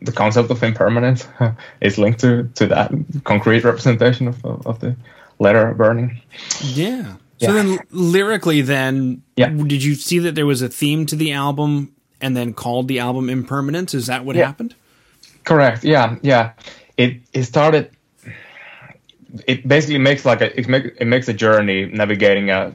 the 0.02 0.12
concept 0.12 0.50
of 0.50 0.62
impermanence 0.62 1.26
is 1.80 1.98
linked 1.98 2.20
to 2.20 2.48
to 2.54 2.66
that 2.68 2.92
concrete 3.24 3.64
representation 3.64 4.28
of 4.28 4.44
of, 4.44 4.66
of 4.66 4.80
the 4.80 4.96
letter 5.38 5.74
burning. 5.74 6.20
Yeah. 6.62 7.16
So 7.40 7.54
yeah. 7.54 7.62
then, 7.62 7.78
lyrically, 7.92 8.62
then, 8.62 9.22
yeah. 9.36 9.48
did 9.50 9.84
you 9.84 9.94
see 9.94 10.18
that 10.18 10.34
there 10.34 10.46
was 10.46 10.60
a 10.60 10.68
theme 10.68 11.06
to 11.06 11.14
the 11.14 11.32
album, 11.32 11.94
and 12.20 12.36
then 12.36 12.52
called 12.52 12.88
the 12.88 12.98
album 12.98 13.30
"Impermanence"? 13.30 13.94
Is 13.94 14.06
that 14.06 14.24
what 14.24 14.34
yeah. 14.36 14.46
happened? 14.46 14.74
Correct. 15.48 15.82
Yeah, 15.82 16.16
yeah. 16.20 16.52
It 16.98 17.22
it 17.32 17.44
started. 17.44 17.90
It 19.46 19.66
basically 19.66 19.98
makes 19.98 20.26
like 20.26 20.42
a 20.42 20.58
it, 20.60 20.68
make, 20.68 20.84
it 21.00 21.06
makes 21.06 21.26
a 21.28 21.32
journey 21.32 21.86
navigating 21.86 22.50
a 22.50 22.74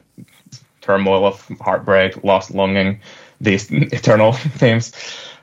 turmoil 0.82 1.24
of 1.26 1.48
heartbreak, 1.62 2.24
lost 2.24 2.50
longing, 2.52 3.00
these 3.40 3.72
eternal 3.72 4.32
themes, 4.60 4.92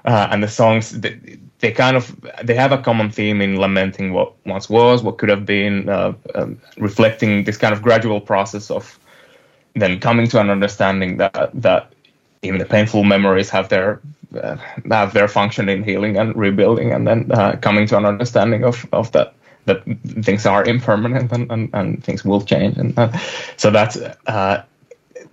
uh, 0.05 0.29
and 0.33 0.43
the 0.43 0.49
songs 0.49 0.91
they, 1.01 1.39
they, 1.61 1.71
kind 1.71 1.97
of 1.97 2.05
they 2.43 2.55
have 2.57 2.73
a 2.73 2.79
common 2.79 3.11
theme 3.11 3.41
in 3.41 3.61
lamenting 3.61 4.13
what 4.13 4.33
once 4.45 4.69
was, 4.69 5.03
what 5.05 5.19
could 5.19 5.29
have 5.29 5.47
been, 5.47 5.89
uh, 5.89 6.15
um, 6.35 6.61
reflecting 6.79 7.45
this 7.45 7.57
kind 7.57 7.73
of 7.73 7.83
gradual 7.83 8.21
process 8.21 8.73
of 8.73 8.99
then 9.75 10.01
coming 10.01 10.27
to 10.29 10.41
an 10.41 10.51
understanding 10.51 11.19
that 11.19 11.51
that 11.55 11.93
even 12.43 12.59
the 12.59 12.67
painful 12.67 13.05
memories 13.05 13.51
have 13.51 13.69
their 13.69 14.01
have 14.91 15.13
their 15.13 15.29
function 15.29 15.69
in 15.69 15.83
healing 15.83 16.17
and 16.17 16.37
rebuilding, 16.37 16.93
and 16.93 17.07
then 17.07 17.31
uh, 17.33 17.57
coming 17.61 17.87
to 17.87 17.97
an 17.97 18.05
understanding 18.05 18.65
of 18.65 18.87
of 18.93 19.13
that 19.13 19.35
that 19.67 19.83
things 20.25 20.47
are 20.47 20.65
impermanent 20.65 21.31
and, 21.33 21.51
and, 21.53 21.71
and 21.75 22.03
things 22.03 22.25
will 22.25 22.41
change, 22.41 22.77
and 22.79 22.99
uh, 22.99 23.13
so 23.57 23.71
that's 23.71 23.97
uh, 24.27 24.63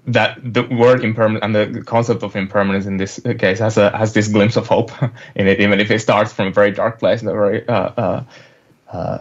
that 0.08 0.39
the 0.42 0.63
word 0.63 1.04
impermanent 1.04 1.44
and 1.44 1.56
the 1.56 1.84
concept 1.84 2.24
of 2.24 2.36
impermanence 2.36 2.86
in 2.86 2.98
this 2.98 3.20
case 3.39 3.60
has 3.60 3.77
a 3.77 3.96
has 3.96 4.13
this 4.13 4.27
glimpse 4.27 4.56
of 4.56 4.68
hope 4.68 4.92
in 5.36 5.48
it, 5.48 5.60
even 5.60 5.80
if 5.80 5.92
it 5.92 6.00
starts 6.00 6.34
from 6.34 6.48
a 6.48 6.51
very 6.51 6.72
dark 6.72 7.00
place, 7.00 7.22
in 7.22 7.27
a 7.27 7.34
very 7.34 7.68
uh, 7.68 7.92
uh, 7.98 8.24
uh, 8.92 9.18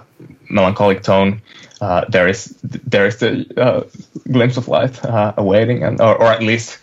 melancholic 0.49 1.03
tone. 1.03 1.43
Uh, 1.81 2.05
there 2.09 2.29
is 2.29 2.57
there 2.63 3.07
is 3.07 3.19
the 3.19 3.47
uh, 3.61 3.83
glimpse 4.33 4.57
of 4.57 4.69
light 4.69 5.05
uh, 5.05 5.35
awaiting, 5.37 5.83
and 5.83 6.01
or, 6.01 6.17
or, 6.17 6.27
at 6.27 6.43
least 6.43 6.79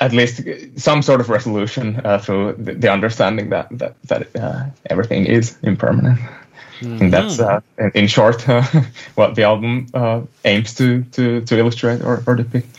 at 0.00 0.12
least 0.12 0.42
some 0.76 1.02
sort 1.02 1.20
of 1.20 1.28
resolution 1.28 2.00
through 2.20 2.54
the, 2.54 2.74
the, 2.74 2.90
understanding 2.90 3.50
that 3.50 3.68
that 3.70 4.02
that 4.04 4.72
everything 4.86 5.26
is 5.26 5.56
impermanent. 5.62 6.18
Mm-hmm. 6.82 7.02
And 7.04 7.12
that's, 7.12 7.38
uh, 7.38 7.60
in 7.94 8.08
short, 8.08 8.48
uh, 8.48 8.62
what 9.14 9.36
the 9.36 9.44
album 9.44 9.86
uh, 9.94 10.22
aims 10.44 10.74
to, 10.74 11.04
to, 11.12 11.40
to 11.42 11.58
illustrate 11.58 12.02
or, 12.02 12.24
or 12.26 12.34
depict. 12.34 12.76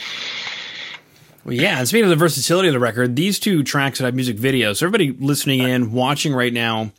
Well, 1.45 1.53
yeah. 1.53 1.79
And 1.79 1.87
speaking 1.87 2.05
of 2.05 2.09
the 2.09 2.17
versatility 2.17 2.67
of 2.67 2.73
the 2.73 2.79
record, 2.79 3.15
these 3.15 3.39
two 3.39 3.63
tracks 3.63 3.99
that 3.99 4.05
have 4.05 4.15
music 4.15 4.37
videos. 4.37 4.77
So 4.77 4.85
everybody 4.85 5.11
listening 5.11 5.61
in, 5.61 5.93
watching 5.93 6.33
right 6.33 6.53
now, 6.53 6.91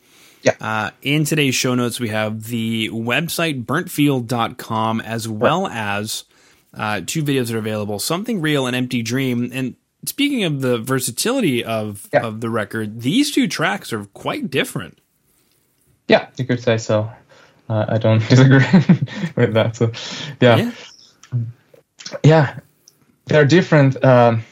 yeah. 0.43 0.57
Uh, 0.61 0.91
in 1.01 1.25
today's 1.25 1.55
show 1.55 1.75
notes, 1.75 1.99
we 1.99 2.11
have 2.11 2.45
the 2.45 2.91
website 2.91 3.65
burntfield.com 3.65 5.01
as 5.01 5.27
well 5.27 5.67
as 5.67 6.25
uh, 6.75 7.01
two 7.07 7.23
videos 7.23 7.47
that 7.47 7.55
are 7.55 7.59
available 7.59 7.99
Something 7.99 8.43
Real 8.43 8.67
and 8.67 8.77
Empty 8.77 9.03
Dream. 9.03 9.51
And 9.55 9.75
speaking 10.07 10.45
of 10.45 10.61
the 10.61 10.79
versatility 10.79 11.65
of, 11.65 12.09
yeah. 12.13 12.23
of 12.23 12.41
the 12.41 12.51
record, 12.51 13.01
these 13.01 13.31
two 13.31 13.49
tracks 13.49 13.93
are 13.93 14.05
quite 14.07 14.51
different. 14.51 14.99
Yeah, 16.09 16.29
you 16.37 16.45
could 16.45 16.61
say 16.61 16.79
so. 16.79 17.11
Uh, 17.69 17.87
I 17.89 17.99
don't 17.99 18.19
disagree 18.29 18.67
with 19.37 19.55
that. 19.55 19.77
So, 19.77 19.93
yeah, 20.41 20.57
yeah, 21.33 21.41
yeah 22.23 22.59
they're 23.27 23.47
different. 23.47 24.03
Um, 24.05 24.45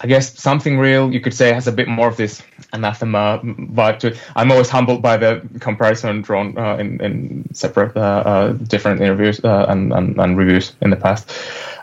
I 0.00 0.06
guess 0.06 0.38
something 0.40 0.78
real 0.78 1.12
you 1.12 1.20
could 1.20 1.34
say 1.34 1.52
has 1.52 1.66
a 1.66 1.72
bit 1.72 1.88
more 1.88 2.06
of 2.06 2.16
this 2.16 2.40
anathema 2.72 3.40
vibe 3.42 3.98
to 4.00 4.06
it. 4.08 4.20
I'm 4.36 4.52
always 4.52 4.68
humbled 4.68 5.02
by 5.02 5.16
the 5.16 5.42
comparison 5.58 6.22
drawn 6.22 6.56
uh, 6.56 6.76
in, 6.76 7.00
in 7.00 7.54
separate 7.54 7.96
uh, 7.96 8.00
uh, 8.00 8.52
different 8.52 9.00
interviews 9.00 9.40
uh, 9.42 9.66
and, 9.68 9.92
and, 9.92 10.20
and, 10.20 10.38
reviews 10.38 10.72
in 10.80 10.90
the 10.90 10.96
past. 10.96 11.32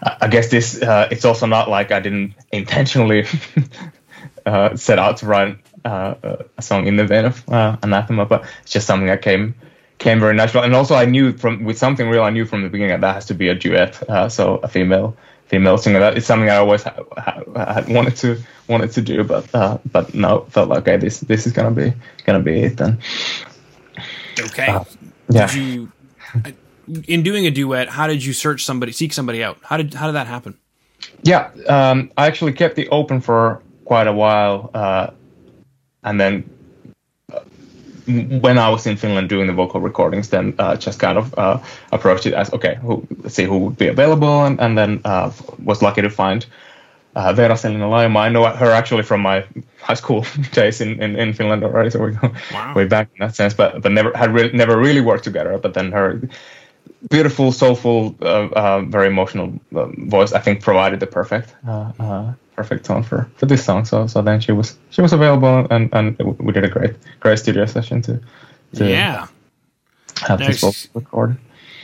I 0.01 0.29
guess 0.29 0.49
this 0.49 0.81
uh, 0.81 1.09
it's 1.11 1.25
also 1.25 1.45
not 1.45 1.69
like 1.69 1.91
I 1.91 1.99
didn't 1.99 2.35
intentionally 2.53 3.25
uh, 4.45 4.77
set 4.77 4.97
out 4.97 5.17
to 5.17 5.25
write 5.25 5.57
a 5.83 6.61
song 6.61 6.87
in 6.87 6.95
the 6.95 7.05
vein 7.05 7.25
of 7.25 7.43
Anathema, 7.49 8.25
but 8.25 8.45
it's 8.61 8.71
just 8.71 8.87
something 8.87 9.07
that 9.07 9.21
came 9.21 9.55
came 9.97 10.19
very 10.19 10.35
natural. 10.35 10.63
And 10.63 10.73
also, 10.73 10.95
I 10.95 11.05
knew 11.05 11.33
from 11.33 11.63
with 11.63 11.77
something 11.77 12.09
real, 12.09 12.23
I 12.23 12.29
knew 12.29 12.45
from 12.45 12.63
the 12.63 12.69
beginning 12.69 12.91
that 12.91 13.01
that 13.01 13.13
has 13.15 13.25
to 13.25 13.33
be 13.33 13.49
a 13.49 13.55
duet, 13.55 13.95
so 14.31 14.57
a 14.63 14.67
female 14.67 15.17
female 15.45 15.77
singer. 15.77 15.99
That 15.99 16.17
is 16.17 16.25
something 16.25 16.49
I 16.49 16.57
always 16.57 16.83
ha- 16.83 17.03
ha- 17.17 17.83
wanted 17.87 18.15
to 18.17 18.41
wanted 18.67 18.91
to 18.91 19.01
do, 19.01 19.23
but 19.23 19.53
uh, 19.53 19.77
but 19.91 20.13
no, 20.13 20.41
felt 20.49 20.69
like 20.69 20.79
okay, 20.79 20.97
this 20.97 21.19
this 21.21 21.47
is 21.47 21.53
gonna 21.53 21.71
be 21.71 21.93
gonna 22.25 22.39
be 22.39 22.63
it 22.63 22.77
then. 22.77 22.99
Okay. 24.39 24.67
Uh, 24.67 24.83
yeah. 25.29 25.47
Did 25.47 25.55
you 25.55 25.91
in 27.07 27.23
doing 27.23 27.45
a 27.45 27.51
duet? 27.51 27.89
How 27.89 28.07
did 28.07 28.23
you 28.23 28.33
search 28.33 28.63
somebody, 28.63 28.91
seek 28.91 29.13
somebody 29.13 29.43
out? 29.43 29.57
How 29.63 29.77
did 29.77 29.93
how 29.93 30.07
did 30.07 30.13
that 30.13 30.27
happen? 30.27 30.57
Yeah, 31.23 31.51
um, 31.67 32.11
I 32.17 32.27
actually 32.27 32.53
kept 32.53 32.77
it 32.77 32.87
open 32.91 33.21
for 33.21 33.61
quite 33.85 34.07
a 34.07 34.13
while. 34.13 34.71
Uh, 34.73 35.11
and 36.03 36.19
then 36.19 36.43
uh, 36.43 36.54
when 38.07 38.57
I 38.57 38.69
was 38.69 38.85
in 38.87 38.97
Finland 38.97 39.29
doing 39.29 39.47
the 39.47 39.53
vocal 39.53 39.81
recordings, 39.81 40.29
then 40.29 40.53
uh, 40.59 40.75
just 40.75 40.99
kind 40.99 41.17
of 41.17 41.33
uh, 41.37 41.59
approached 41.91 42.25
it 42.25 42.33
as 42.33 42.53
okay, 42.53 42.75
who, 42.81 43.07
let's 43.23 43.35
see 43.35 43.45
who 43.45 43.57
would 43.57 43.77
be 43.77 43.87
available, 43.87 44.45
and, 44.45 44.59
and 44.59 44.77
then 44.77 45.01
uh, 45.05 45.31
was 45.63 45.81
lucky 45.81 46.01
to 46.01 46.09
find 46.09 46.45
uh, 47.15 47.33
Veera 47.33 47.57
Selina 47.57 47.85
Laima. 47.85 48.17
I 48.17 48.29
know 48.29 48.45
her 48.45 48.71
actually 48.71 49.03
from 49.03 49.21
my 49.21 49.43
high 49.81 49.93
school 49.93 50.25
days 50.51 50.81
in, 50.81 51.01
in, 51.01 51.15
in 51.15 51.33
Finland 51.33 51.63
already, 51.63 51.89
so 51.89 51.99
we 51.99 52.11
go 52.11 52.31
wow. 52.53 52.73
way 52.75 52.85
back 52.85 53.09
in 53.15 53.25
that 53.25 53.35
sense. 53.35 53.53
But 53.53 53.81
but 53.81 53.91
never 53.91 54.11
had 54.15 54.33
re- 54.33 54.51
never 54.53 54.77
really 54.77 55.01
worked 55.01 55.23
together. 55.23 55.57
But 55.57 55.73
then 55.73 55.91
her 55.91 56.21
beautiful, 57.09 57.51
soulful, 57.51 58.15
uh, 58.21 58.49
uh, 58.55 58.81
very 58.81 59.07
emotional 59.07 59.53
uh, 59.75 59.87
voice, 59.97 60.33
I 60.33 60.39
think, 60.39 60.61
provided 60.61 60.99
the 60.99 61.07
perfect 61.07 61.55
uh, 61.67 61.91
uh, 61.99 62.33
perfect 62.55 62.85
tone 62.85 63.03
for, 63.03 63.29
for 63.37 63.45
this 63.45 63.63
song. 63.63 63.85
So 63.85 64.07
so 64.07 64.21
then 64.21 64.39
she 64.39 64.51
was 64.51 64.77
she 64.89 65.01
was 65.01 65.13
available, 65.13 65.67
and, 65.69 65.89
and 65.93 66.17
we 66.39 66.53
did 66.53 66.63
a 66.63 66.69
great 66.69 66.95
great 67.19 67.39
studio 67.39 67.65
session 67.65 68.01
to, 68.03 68.21
to 68.75 68.89
yeah 68.89 69.27
have 70.21 70.39
now, 70.39 70.47
this 70.47 70.89
recorded. 70.93 71.37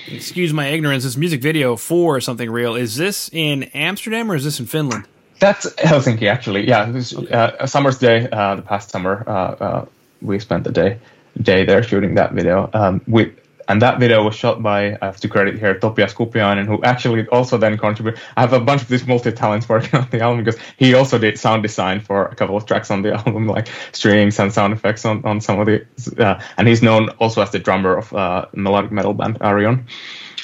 Excuse 0.08 0.54
my 0.54 0.68
ignorance. 0.68 1.04
This 1.04 1.18
music 1.18 1.42
video 1.42 1.76
for 1.76 2.20
something 2.22 2.50
real 2.50 2.76
is 2.76 2.96
this 2.96 3.30
in 3.32 3.64
Amsterdam 3.74 4.32
or 4.32 4.36
is 4.36 4.44
this 4.44 4.60
in 4.60 4.66
Finland? 4.66 5.06
That's 5.40 5.66
Helsinki, 5.76 6.28
actually. 6.28 6.68
Yeah, 6.68 6.90
was 6.90 7.16
uh, 7.16 7.56
a 7.60 7.68
summer's 7.68 7.98
day. 7.98 8.22
the 8.22 8.64
past 8.66 8.90
summer, 8.90 9.88
we 10.22 10.40
spent 10.40 10.64
the 10.64 10.72
day 10.72 11.00
day 11.42 11.66
there 11.66 11.84
shooting 11.84 12.16
that 12.16 12.34
video. 12.34 12.70
Um, 12.74 13.02
we 13.08 13.34
and 13.72 13.82
that 13.82 14.00
video 14.00 14.22
was 14.24 14.36
shot 14.36 14.62
by 14.62 14.98
I 15.02 15.06
have 15.06 15.20
to 15.22 15.30
credit 15.30 15.58
here 15.58 15.74
Topias 15.80 16.14
Kupiainen, 16.14 16.66
who 16.66 16.84
actually 16.84 17.26
also 17.30 17.58
then 17.58 17.78
contributed. 17.78 18.22
I 18.36 18.42
have 18.42 18.52
a 18.52 18.60
bunch 18.60 18.82
of 18.82 18.90
these 18.90 19.08
multi 19.08 19.32
talents 19.32 19.70
working 19.70 19.98
on 20.02 20.08
the 20.12 20.20
album 20.20 20.44
because 20.44 20.60
he 20.78 20.94
also 20.94 21.18
did 21.18 21.40
sound 21.40 21.64
design 21.64 22.02
for 22.02 22.26
a 22.26 22.36
couple 22.36 22.58
of 22.58 22.66
tracks 22.66 22.92
on 22.92 23.02
the 23.02 23.14
album, 23.20 23.48
like 23.48 23.70
strings 23.94 24.40
and 24.40 24.52
sound 24.52 24.74
effects 24.74 25.06
on, 25.06 25.24
on 25.24 25.40
some 25.40 25.60
of 25.60 25.68
the. 25.68 25.86
Uh, 26.18 26.42
and 26.58 26.68
he's 26.68 26.82
known 26.82 27.10
also 27.20 27.42
as 27.42 27.52
the 27.52 27.60
drummer 27.60 27.96
of 27.98 28.14
uh, 28.14 28.46
melodic 28.54 28.92
metal 28.92 29.14
band 29.14 29.38
Arion, 29.42 29.86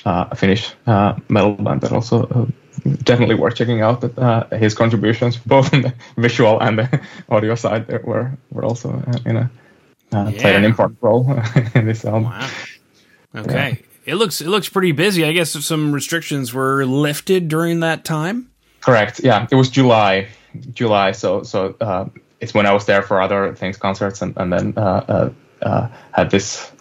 uh, 0.06 0.28
a 0.32 0.36
Finnish 0.36 0.74
uh, 0.88 1.14
metal 1.28 1.52
band 1.54 1.82
that 1.82 1.92
also 1.92 2.24
uh, 2.24 2.46
definitely 3.04 3.36
worth 3.36 3.56
checking 3.56 3.82
out. 3.82 4.00
That 4.00 4.18
uh, 4.18 4.56
his 4.56 4.74
contributions, 4.74 5.36
both 5.46 5.74
on 5.74 5.82
the 5.82 5.94
visual 6.16 6.62
and 6.62 6.80
the 6.80 7.02
audio 7.28 7.56
side, 7.56 7.88
were 8.06 8.32
were 8.52 8.64
also 8.64 8.90
uh, 8.90 9.20
in 9.26 9.36
a 9.36 9.50
uh, 10.14 10.32
Yeah. 10.32 10.42
played 10.42 10.56
an 10.56 10.64
important 10.64 10.98
role 11.02 11.30
in 11.76 11.86
this 11.86 12.06
album. 12.06 12.24
Wow. 12.24 12.48
Okay. 13.36 13.82
It 14.06 14.16
looks 14.16 14.40
it 14.42 14.48
looks 14.48 14.70
pretty 14.70 14.94
busy. 14.94 15.26
I 15.26 15.34
guess 15.34 15.52
some 15.52 15.92
restrictions 15.92 16.54
were 16.54 16.86
lifted 16.86 17.50
during 17.50 17.82
that 17.82 18.06
time. 18.06 18.50
Correct. 18.80 19.20
Yeah, 19.22 19.48
it 19.52 19.56
was 19.56 19.70
July, 19.70 20.30
July. 20.74 21.12
So 21.12 21.44
so 21.44 21.76
uh, 21.82 22.06
it's 22.40 22.54
when 22.54 22.66
I 22.66 22.74
was 22.74 22.86
there 22.86 23.02
for 23.02 23.22
other 23.22 23.54
things, 23.54 23.78
concerts, 23.78 24.22
and 24.22 24.34
and 24.38 24.54
then 24.54 24.74
uh, 24.78 24.80
uh, 24.82 25.30
uh, 25.62 25.88
had 26.14 26.32
this 26.32 26.72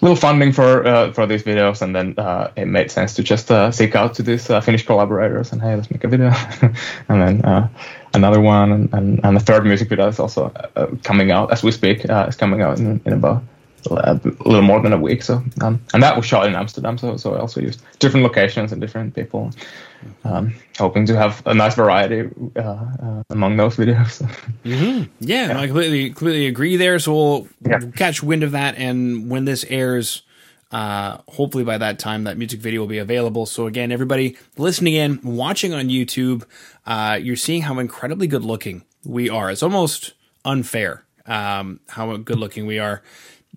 little 0.00 0.16
funding 0.16 0.52
for 0.52 0.84
uh, 0.86 1.12
for 1.12 1.26
these 1.26 1.42
videos, 1.42 1.82
and 1.82 1.94
then 1.94 2.14
uh, 2.18 2.50
it 2.56 2.66
made 2.66 2.90
sense 2.90 3.14
to 3.14 3.22
just 3.22 3.50
uh, 3.50 3.70
seek 3.70 3.94
out 3.94 4.14
to 4.14 4.22
these 4.22 4.50
uh, 4.50 4.60
Finnish 4.60 4.84
collaborators 4.84 5.52
and 5.52 5.62
hey, 5.62 5.76
let's 5.76 5.90
make 5.90 6.02
a 6.04 6.08
video, 6.08 6.32
and 7.08 7.22
then 7.22 7.44
uh, 7.44 7.68
another 8.14 8.40
one, 8.40 8.72
and, 8.72 8.94
and 8.94 9.20
and 9.24 9.36
the 9.36 9.40
third 9.40 9.64
music 9.64 9.88
video 9.88 10.08
is 10.08 10.18
also 10.18 10.52
uh, 10.76 10.86
coming 11.02 11.30
out 11.30 11.52
as 11.52 11.62
we 11.62 11.70
speak. 11.70 12.08
Uh, 12.08 12.24
it's 12.26 12.36
coming 12.36 12.62
out 12.62 12.78
in, 12.78 13.00
in 13.04 13.12
about 13.12 13.42
a 13.90 14.20
little 14.44 14.62
more 14.62 14.80
than 14.80 14.92
a 14.92 14.98
week. 14.98 15.22
So 15.22 15.42
um, 15.60 15.80
and 15.94 16.02
that 16.02 16.16
was 16.16 16.26
shot 16.26 16.46
in 16.46 16.54
Amsterdam. 16.54 16.98
So 16.98 17.16
so 17.16 17.34
I 17.34 17.40
also 17.40 17.60
used 17.60 17.82
different 17.98 18.24
locations 18.24 18.72
and 18.72 18.80
different 18.80 19.14
people, 19.14 19.50
um, 20.24 20.54
hoping 20.78 21.06
to 21.06 21.16
have 21.16 21.42
a 21.46 21.54
nice 21.54 21.74
variety 21.74 22.28
uh, 22.56 22.60
uh, 22.60 23.22
among 23.30 23.56
those 23.56 23.76
videos. 23.76 24.22
Yeah, 25.20 25.48
no, 25.48 25.58
I 25.60 25.66
completely 25.66 26.10
completely 26.10 26.46
agree 26.46 26.76
there. 26.76 26.98
So 26.98 27.12
we'll, 27.12 27.48
Yeah. 27.66 27.78
we'll 27.80 27.92
catch 27.92 28.22
wind 28.22 28.42
of 28.42 28.52
that, 28.52 28.76
and 28.76 29.30
when 29.30 29.44
this 29.44 29.64
airs, 29.68 30.22
uh, 30.70 31.18
hopefully 31.28 31.64
by 31.64 31.78
that 31.78 31.98
time 31.98 32.24
that 32.24 32.38
music 32.38 32.60
video 32.60 32.80
will 32.80 32.88
be 32.88 32.98
available. 32.98 33.46
So 33.46 33.66
again, 33.66 33.92
everybody 33.92 34.36
listening 34.56 34.94
in, 34.94 35.20
watching 35.22 35.72
on 35.74 35.88
YouTube, 35.88 36.44
uh, 36.86 37.18
you're 37.20 37.36
seeing 37.36 37.62
how 37.62 37.78
incredibly 37.78 38.26
good 38.26 38.44
looking 38.44 38.84
we 39.04 39.28
are. 39.28 39.50
It's 39.50 39.62
almost 39.62 40.14
unfair 40.44 41.04
um, 41.26 41.80
how 41.88 42.16
good 42.16 42.38
looking 42.38 42.66
we 42.66 42.78
are. 42.78 43.02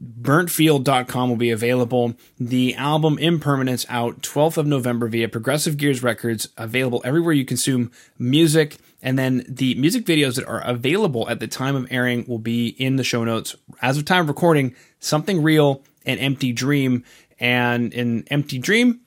burntfield.com 0.02 1.30
will 1.30 1.36
be 1.36 1.52
available. 1.52 2.16
The 2.40 2.76
album 2.76 3.18
Impermanence 3.18 3.86
out 3.90 4.22
12th 4.22 4.58
of 4.58 4.68
November 4.68 5.08
via 5.08 5.30
Progressive 5.30 5.78
Gears 5.78 6.04
Records, 6.04 6.50
available 6.58 7.02
everywhere 7.06 7.34
you 7.34 7.46
consume 7.46 7.92
music. 8.20 8.78
And 9.02 9.20
then 9.20 9.46
the 9.48 9.76
music 9.76 10.06
videos 10.06 10.36
that 10.36 10.48
are 10.48 10.62
available 10.62 11.30
at 11.30 11.40
the 11.40 11.48
time 11.48 11.76
of 11.76 11.88
airing 11.92 12.26
will 12.28 12.40
be 12.40 12.70
in 12.70 12.96
the 12.96 13.04
show 13.04 13.24
notes. 13.24 13.56
As 13.82 13.98
of 13.98 14.06
time 14.06 14.22
of 14.22 14.28
recording, 14.28 14.76
Something 15.00 15.44
Real 15.44 15.84
and 16.06 16.20
Empty 16.20 16.52
Dream. 16.52 17.04
And 17.40 17.94
in 17.94 18.26
Empty 18.30 18.58
Dream, 18.58 19.02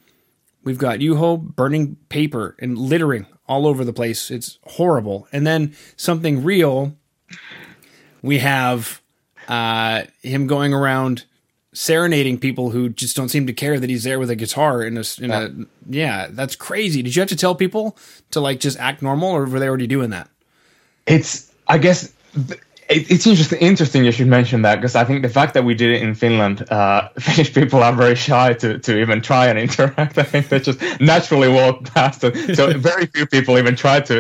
We've 0.69 0.77
got 0.77 0.99
Juho 0.99 1.41
burning 1.41 1.97
paper 2.11 2.55
and 2.59 2.77
littering 2.77 3.27
all 3.47 3.67
over 3.67 3.87
the 3.87 3.93
place. 3.95 4.31
It's 4.31 4.59
horrible. 4.65 5.27
And 5.33 5.47
then 5.47 5.75
something 5.97 6.45
real, 6.45 6.95
we 8.21 8.41
have 8.41 9.01
uh, 9.49 10.03
him 10.23 10.47
going 10.47 10.73
around 10.73 11.25
serenading 11.73 12.39
people 12.39 12.71
who 12.71 12.89
just 12.89 13.17
don't 13.17 13.29
seem 13.29 13.47
to 13.47 13.53
care 13.53 13.79
that 13.79 13.91
he's 13.91 14.05
there 14.05 14.19
with 14.19 14.31
a 14.31 14.37
guitar 14.37 14.83
in 14.83 14.97
a, 14.97 15.05
in 15.21 15.31
a 15.31 15.51
yeah, 15.89 16.29
that's 16.31 16.57
crazy. 16.57 17.03
Did 17.03 17.15
you 17.15 17.21
have 17.21 17.29
to 17.29 17.37
tell 17.37 17.55
people 17.55 17.97
to 18.31 18.41
like 18.41 18.61
just 18.61 18.79
act 18.79 19.03
normal 19.03 19.31
or 19.31 19.47
were 19.47 19.59
they 19.59 19.69
already 19.69 19.87
doing 19.87 20.11
that? 20.11 20.29
it's 21.09 21.53
I 21.67 21.79
guess 21.79 22.13
it, 22.89 23.11
it's 23.11 23.27
interesting. 23.27 23.59
Interesting 23.61 24.05
you 24.05 24.13
should 24.13 24.27
mention 24.29 24.63
that 24.63 24.77
because 24.77 24.95
I 24.95 25.05
think 25.05 25.23
the 25.23 25.29
fact 25.29 25.55
that 25.55 25.65
we 25.65 25.75
did 25.75 25.91
it 25.91 26.03
in 26.03 26.15
Finland, 26.15 26.71
uh, 26.71 27.09
Finnish 27.19 27.53
people 27.53 27.83
are 27.83 27.93
very 27.93 28.15
shy 28.15 28.55
to, 28.55 28.79
to 28.79 28.99
even 28.99 29.21
try 29.21 29.47
and 29.47 29.59
interact. 29.59 30.17
I 30.19 30.23
think 30.23 30.49
they 30.49 30.59
just 30.61 30.81
naturally 31.01 31.49
walk 31.49 31.85
past 31.95 32.25
it. 32.25 32.57
So 32.57 32.73
very 32.79 33.07
few 33.07 33.27
people 33.27 33.59
even 33.59 33.77
try 33.77 34.01
to 34.01 34.15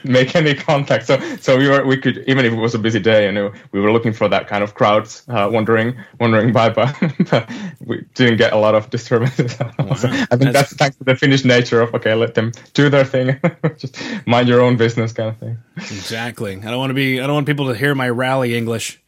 make 0.04 0.36
any 0.36 0.54
contact. 0.54 1.06
So 1.06 1.18
so 1.40 1.56
we 1.58 1.68
were 1.68 1.84
we 1.84 1.96
could 1.96 2.24
even 2.26 2.44
if 2.44 2.52
it 2.52 2.56
was 2.56 2.74
a 2.74 2.78
busy 2.78 3.00
day, 3.00 3.26
you 3.26 3.32
know, 3.32 3.52
we 3.72 3.80
were 3.80 3.92
looking 3.92 4.12
for 4.12 4.28
that 4.28 4.46
kind 4.48 4.62
of 4.62 4.74
crowds 4.74 5.24
uh, 5.28 5.48
wandering 5.52 5.96
wandering 6.20 6.52
by, 6.52 6.68
but, 6.70 6.94
but 7.30 7.50
we 7.84 8.04
didn't 8.14 8.36
get 8.36 8.52
a 8.52 8.58
lot 8.58 8.74
of 8.74 8.90
disturbances. 8.90 9.52
So 9.56 9.64
I 10.08 10.36
think 10.36 10.52
That's- 10.52 10.52
that's 10.52 10.76
thanks 10.76 10.96
to 10.98 11.04
the 11.04 11.16
Finnish 11.16 11.44
nature 11.44 11.80
of 11.80 11.94
okay, 11.94 12.14
let 12.14 12.34
them 12.34 12.52
do 12.74 12.88
their 12.88 13.04
thing, 13.04 13.40
just 13.76 13.98
mind 14.26 14.48
your 14.48 14.60
own 14.60 14.76
business 14.76 15.12
kind 15.12 15.28
of 15.28 15.36
thing. 15.38 15.58
Exactly. 15.76 16.56
I 16.56 16.60
don't 16.70 16.78
want 16.78 16.90
to 16.90 16.94
be. 16.94 17.20
I 17.20 17.26
don't 17.26 17.34
want 17.34 17.46
people 17.46 17.68
to 17.68 17.74
hear 17.74 17.94
my 17.94 18.08
rally 18.08 18.56
English. 18.56 19.00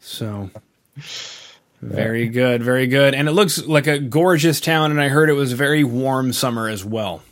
So 0.00 0.50
very 1.82 2.28
good, 2.28 2.62
very 2.62 2.86
good. 2.86 3.14
And 3.14 3.28
it 3.28 3.32
looks 3.32 3.64
like 3.66 3.86
a 3.86 3.98
gorgeous 3.98 4.60
town. 4.60 4.90
And 4.90 5.00
I 5.00 5.08
heard 5.08 5.28
it 5.30 5.34
was 5.34 5.52
a 5.52 5.56
very 5.56 5.84
warm 5.84 6.32
summer 6.32 6.68
as 6.68 6.84
well. 6.84 7.22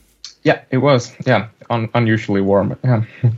Yeah, 0.43 0.63
it 0.71 0.79
was. 0.79 1.13
Yeah, 1.27 1.49
un- 1.71 1.89
unusually 1.95 2.41
warm. 2.41 2.77
Yeah. 2.85 3.05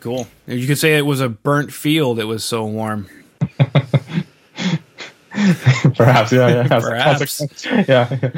Cool. 0.00 0.28
You 0.46 0.64
could 0.68 0.78
say 0.78 0.96
it 0.96 1.02
was 1.04 1.20
a 1.20 1.28
burnt 1.28 1.72
field. 1.72 2.20
It 2.20 2.24
was 2.24 2.44
so 2.44 2.64
warm. 2.64 3.08
Perhaps. 5.96 6.32
Yeah. 6.32 6.48
Yeah. 6.48 6.68
Perhaps. 6.80 7.38
consequence. 7.38 7.88
Yeah. 7.88 8.30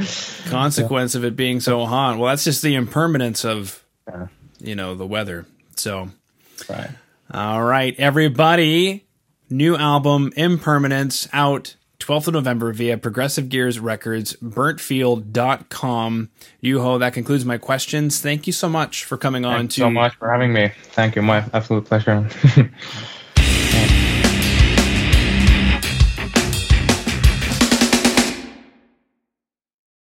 Consequence 0.51 1.15
of 1.15 1.25
it 1.25 1.37
being 1.37 1.61
so 1.61 1.85
hot. 1.85 2.17
Well, 2.19 2.31
that's 2.31 2.45
just 2.45 2.63
the 2.63 2.75
impermanence 2.75 3.45
of 3.45 3.85
Yeah. 4.09 4.29
you 4.59 4.75
know 4.75 4.95
the 4.95 5.07
weather. 5.07 5.47
So 5.81 6.11
Right. 6.69 6.91
all 7.33 7.63
right, 7.65 7.95
everybody. 7.99 9.07
New 9.49 9.77
album 9.77 10.33
Impermanence 10.37 11.27
out 11.33 11.75
12th 11.99 12.29
of 12.29 12.35
November 12.35 12.73
via 12.73 12.97
Progressive 12.99 13.49
Gears 13.49 13.81
Records, 13.81 14.37
burntfield.com. 14.43 16.31
Juho, 16.63 16.99
that 17.01 17.13
concludes 17.13 17.45
my 17.45 17.59
questions. 17.59 18.21
Thank 18.21 18.47
you 18.47 18.53
so 18.53 18.69
much 18.69 19.05
for 19.05 19.17
coming 19.17 19.45
on 19.45 19.69
to 19.69 19.81
so 19.81 19.91
much 19.91 20.15
for 20.17 20.31
having 20.31 20.53
me. 20.53 20.71
Thank 20.93 21.17
you. 21.17 21.23
My 21.23 21.45
absolute 21.53 21.85
pleasure. 21.87 22.29